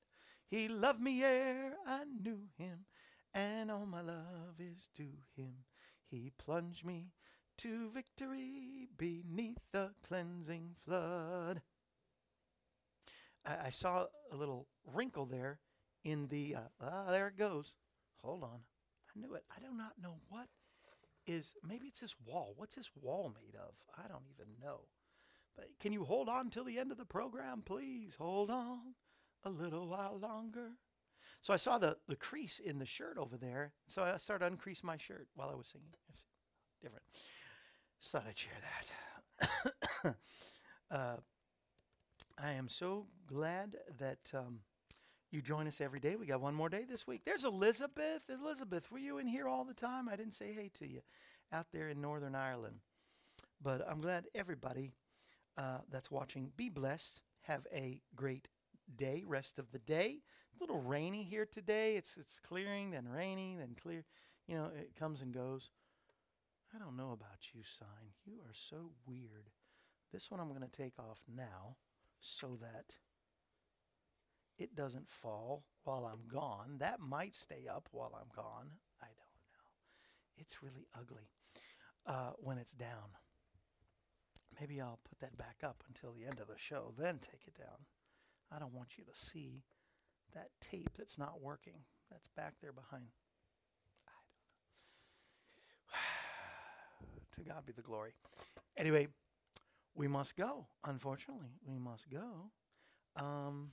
[0.47, 2.85] He loved me ere I knew Him,
[3.33, 5.65] and all my love is to Him.
[6.07, 7.13] He plunged me
[7.59, 11.63] to victory beneath the cleansing flood.
[13.47, 15.61] I, I saw a little wrinkle there
[16.05, 17.73] in the, uh, ah, there it goes.
[18.23, 18.61] Hold on.
[19.15, 19.45] I knew it.
[19.55, 20.49] I do not know what
[21.27, 22.55] is, maybe it's this wall.
[22.57, 23.75] What's this wall made of?
[23.97, 24.83] I don't even know.
[25.57, 28.15] But can you hold on till the end of the program, please?
[28.19, 28.95] Hold on
[29.45, 30.73] a little while longer.
[31.43, 33.73] So I saw the, the crease in the shirt over there.
[33.87, 35.89] So I started uncrease my shirt while I was singing.
[36.09, 36.23] It's
[36.83, 37.05] different.
[38.01, 38.53] Just thought I'd share
[40.03, 40.17] that.
[40.91, 41.17] uh,
[42.39, 44.61] I am so glad that um,
[45.35, 46.15] you join us every day.
[46.15, 47.23] We got one more day this week.
[47.27, 48.23] There's Elizabeth.
[48.31, 50.09] Elizabeth, were you in here all the time?
[50.09, 51.01] I didn't say hey to you
[51.53, 52.77] out there in Northern Ireland.
[53.61, 54.93] But I'm glad everybody
[55.59, 57.21] uh, that's watching, be blessed.
[57.43, 58.47] Have a great
[58.97, 60.21] day, rest of the day.
[60.57, 61.97] A little rainy here today.
[61.97, 64.05] It's it's clearing, then raining, then clear.
[64.47, 65.71] You know, it comes and goes.
[66.75, 68.13] I don't know about you, sign.
[68.25, 69.51] You are so weird.
[70.13, 71.77] This one I'm going to take off now
[72.21, 72.97] so that
[74.59, 76.77] it doesn't fall while I'm gone.
[76.79, 78.71] That might stay up while I'm gone.
[79.01, 80.39] I don't know.
[80.39, 81.31] It's really ugly
[82.07, 83.17] uh, when it's down.
[84.61, 87.59] Maybe I'll put that back up until the end of the show, then take it
[87.59, 87.87] down.
[88.53, 89.65] I don't want you to see
[90.35, 91.85] that tape that's not working.
[92.11, 93.07] That's back there behind.
[94.07, 94.11] I
[97.03, 97.45] don't know.
[97.45, 98.13] to God be the glory.
[98.77, 99.09] Anyway,
[99.95, 100.67] we must go.
[100.85, 102.51] Unfortunately, we must go.
[103.17, 103.73] Um,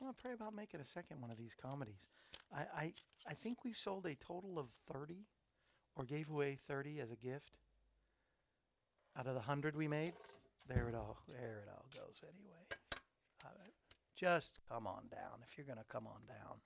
[0.00, 2.08] I'm gonna pray about making a second one of these comedies.
[2.54, 2.92] I, I
[3.28, 5.24] I think we've sold a total of 30,
[5.96, 7.52] or gave away 30 as a gift.
[9.18, 10.12] Out of the hundred we made,
[10.68, 12.76] there it all there it all goes anyway.
[14.16, 16.56] Just come on down if you're gonna come on down.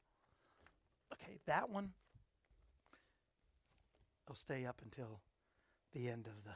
[1.12, 1.90] Okay, that one.
[4.28, 5.20] I'll stay up until
[5.92, 6.52] the end of the.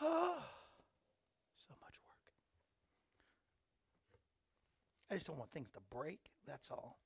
[1.58, 2.20] so much work.
[5.10, 6.30] I just don't want things to break.
[6.46, 6.98] That's all.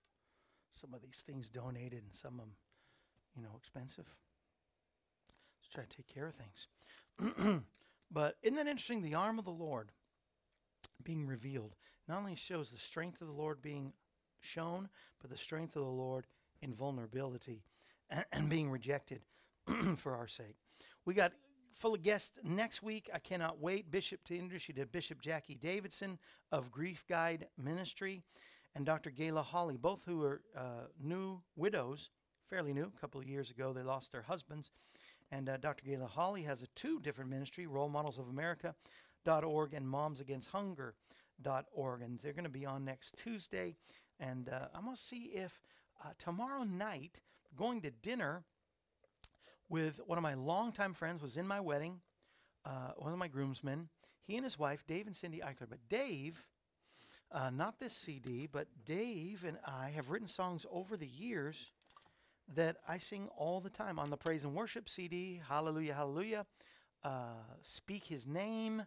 [0.71, 2.55] Some of these things donated and some of them,
[3.37, 4.15] you know, expensive.
[5.61, 7.63] Let's try to take care of things.
[8.11, 9.03] but isn't that interesting?
[9.03, 9.91] The arm of the Lord
[11.03, 11.75] being revealed
[12.09, 13.93] not only shows the strength of the Lord being
[14.41, 14.89] shown,
[15.21, 16.27] but the strength of the Lord
[16.61, 17.63] in vulnerability
[18.11, 19.23] and, and being rejected
[19.97, 20.57] for our sake.
[21.07, 21.33] We got
[21.75, 23.11] full of guests next week.
[23.12, 23.91] I cannot wait.
[23.91, 26.18] Bishop to introduce you to Bishop Jackie Davidson
[26.53, 28.22] of Grief Guide Ministry
[28.75, 29.11] and Dr.
[29.11, 32.11] Gayla Holly, both who are uh, new widows,
[32.49, 32.93] fairly new.
[32.97, 34.70] A couple of years ago, they lost their husbands.
[35.31, 35.85] And uh, Dr.
[35.85, 42.03] Gayla Holly has a two different ministry, Role Models of America.org and Moms Against Hunger.org.
[42.03, 43.77] And they're going to be on next Tuesday.
[44.20, 45.61] And uh, I'm going to see if
[46.05, 47.20] uh, tomorrow night,
[47.57, 48.45] going to dinner
[49.69, 52.01] with one of my longtime friends, was in my wedding,
[52.65, 53.89] uh, one of my groomsmen.
[54.27, 55.69] He and his wife, Dave and Cindy Eichler.
[55.69, 56.47] But Dave,
[57.31, 61.73] uh, not this CD, but Dave and I have written songs over the years
[62.55, 65.41] that I sing all the time on the Praise and Worship CD.
[65.49, 66.47] Hallelujah, hallelujah.
[67.03, 68.85] Uh, Speak His Name.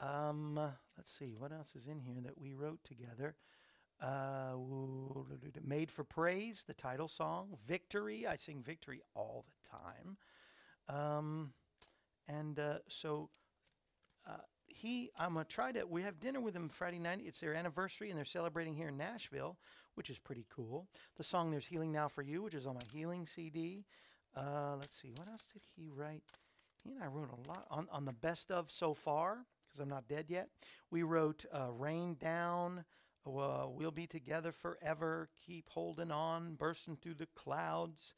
[0.00, 0.58] Um,
[0.96, 3.34] let's see, what else is in here that we wrote together?
[4.00, 4.54] Uh,
[5.64, 7.48] Made for Praise, the title song.
[7.66, 10.16] Victory, I sing Victory all the time.
[10.88, 11.52] Um,
[12.28, 13.30] and uh, so
[14.26, 15.84] uh, he, I'm gonna try to.
[15.86, 17.20] We have dinner with him Friday night.
[17.24, 19.58] It's their anniversary, and they're celebrating here in Nashville,
[19.94, 20.86] which is pretty cool.
[21.16, 23.84] The song "There's Healing Now for You," which is on my healing CD.
[24.36, 26.22] Uh, let's see, what else did he write?
[26.84, 29.88] He and I wrote a lot on on the best of so far because I'm
[29.88, 30.48] not dead yet.
[30.90, 32.84] We wrote uh, "Rain Down."
[33.28, 35.28] Uh, we'll be together forever.
[35.46, 38.14] Keep holding on, bursting through the clouds.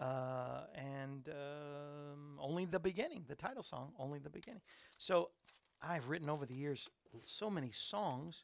[0.00, 4.60] Uh, and um, only the beginning, the title song, only the beginning.
[4.98, 5.30] So
[5.82, 6.88] I've written over the years
[7.24, 8.42] so many songs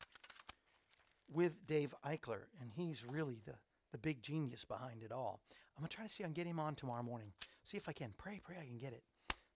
[1.30, 3.54] with Dave Eichler, and he's really the,
[3.90, 5.40] the big genius behind it all.
[5.76, 7.32] I'm going to try to see if I can get him on tomorrow morning.
[7.64, 8.12] See if I can.
[8.18, 9.02] Pray, pray I can get it.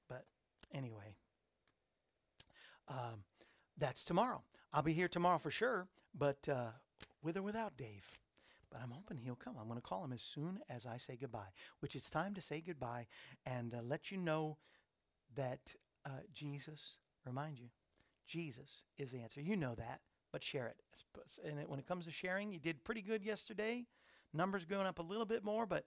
[0.09, 0.25] But
[0.73, 1.17] anyway,
[2.89, 3.25] um,
[3.77, 4.43] that's tomorrow.
[4.77, 6.67] I'll be here tomorrow for sure, but uh,
[7.23, 8.19] with or without Dave.
[8.71, 9.55] But I'm hoping he'll come.
[9.59, 11.49] I'm going to call him as soon as I say goodbye,
[11.81, 13.07] which it's time to say goodbye
[13.47, 14.59] and uh, let you know
[15.35, 15.75] that
[16.05, 17.69] uh, Jesus, remind you,
[18.27, 19.41] Jesus is the answer.
[19.41, 20.01] You know that,
[20.31, 20.77] but share it.
[21.43, 23.87] And it, when it comes to sharing, you did pretty good yesterday.
[24.35, 25.87] Numbers going up a little bit more, but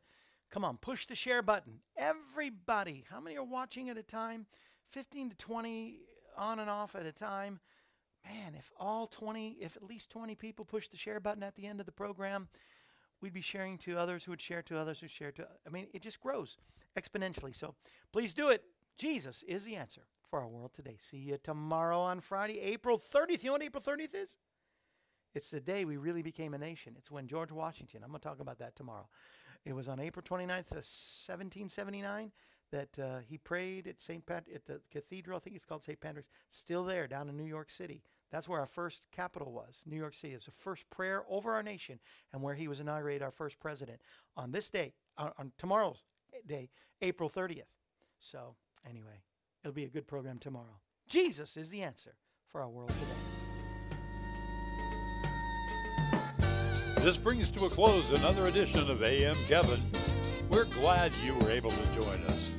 [0.49, 1.81] come on, push the share button.
[1.95, 4.47] Everybody, how many are watching at a time?
[4.89, 5.99] 15 to 20
[6.35, 7.59] on and off at a time
[8.25, 11.65] man, if all 20, if at least 20 people push the share button at the
[11.65, 12.47] end of the program,
[13.21, 15.87] we'd be sharing to others who would share to others who share to, I mean,
[15.93, 16.57] it just grows
[16.97, 17.55] exponentially.
[17.55, 17.75] So
[18.11, 18.63] please do it.
[18.97, 20.97] Jesus is the answer for our world today.
[20.99, 23.43] See you tomorrow on Friday, April 30th.
[23.43, 24.37] You know what April 30th is?
[25.33, 26.95] It's the day we really became a nation.
[26.97, 29.07] It's when George Washington, I'm going to talk about that tomorrow.
[29.65, 32.29] It was on April 29th, 1779 uh,
[32.71, 34.25] that uh, he prayed at St.
[34.25, 35.37] Pat at the cathedral.
[35.37, 35.99] I think it's called St.
[35.99, 36.29] Patrick's.
[36.49, 38.03] Still there down in New York City.
[38.31, 39.83] That's where our first capital was.
[39.85, 40.33] New York City.
[40.33, 41.99] It's the first prayer over our nation,
[42.31, 44.01] and where he was inaugurated our first president
[44.37, 46.03] on this day, on, on tomorrow's
[46.45, 46.69] day,
[47.01, 47.63] April 30th.
[48.19, 48.55] So
[48.87, 49.23] anyway,
[49.63, 50.79] it'll be a good program tomorrow.
[51.07, 52.15] Jesus is the answer
[52.47, 53.29] for our world today.
[57.03, 59.81] This brings to a close another edition of AM Kevin.
[60.49, 62.58] We're glad you were able to join us.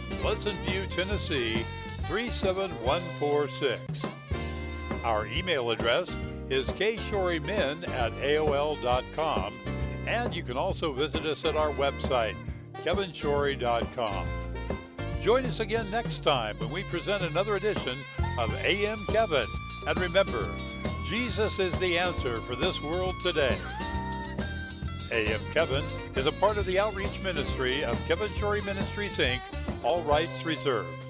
[0.19, 1.65] Pleasant View, Tennessee
[2.07, 3.81] 37146.
[5.03, 6.09] Our email address
[6.49, 9.53] is kshorymen at AOL.com,
[10.07, 12.35] and you can also visit us at our website,
[12.83, 14.27] kevinshorey.com.
[15.23, 17.97] Join us again next time when we present another edition
[18.39, 19.47] of AM Kevin.
[19.87, 20.47] And remember,
[21.09, 23.57] Jesus is the answer for this world today.
[25.11, 25.83] AM Kevin
[26.15, 29.41] is a part of the outreach ministry of Kevin Shorey Ministries, Inc.,
[29.83, 31.00] all rights reserved.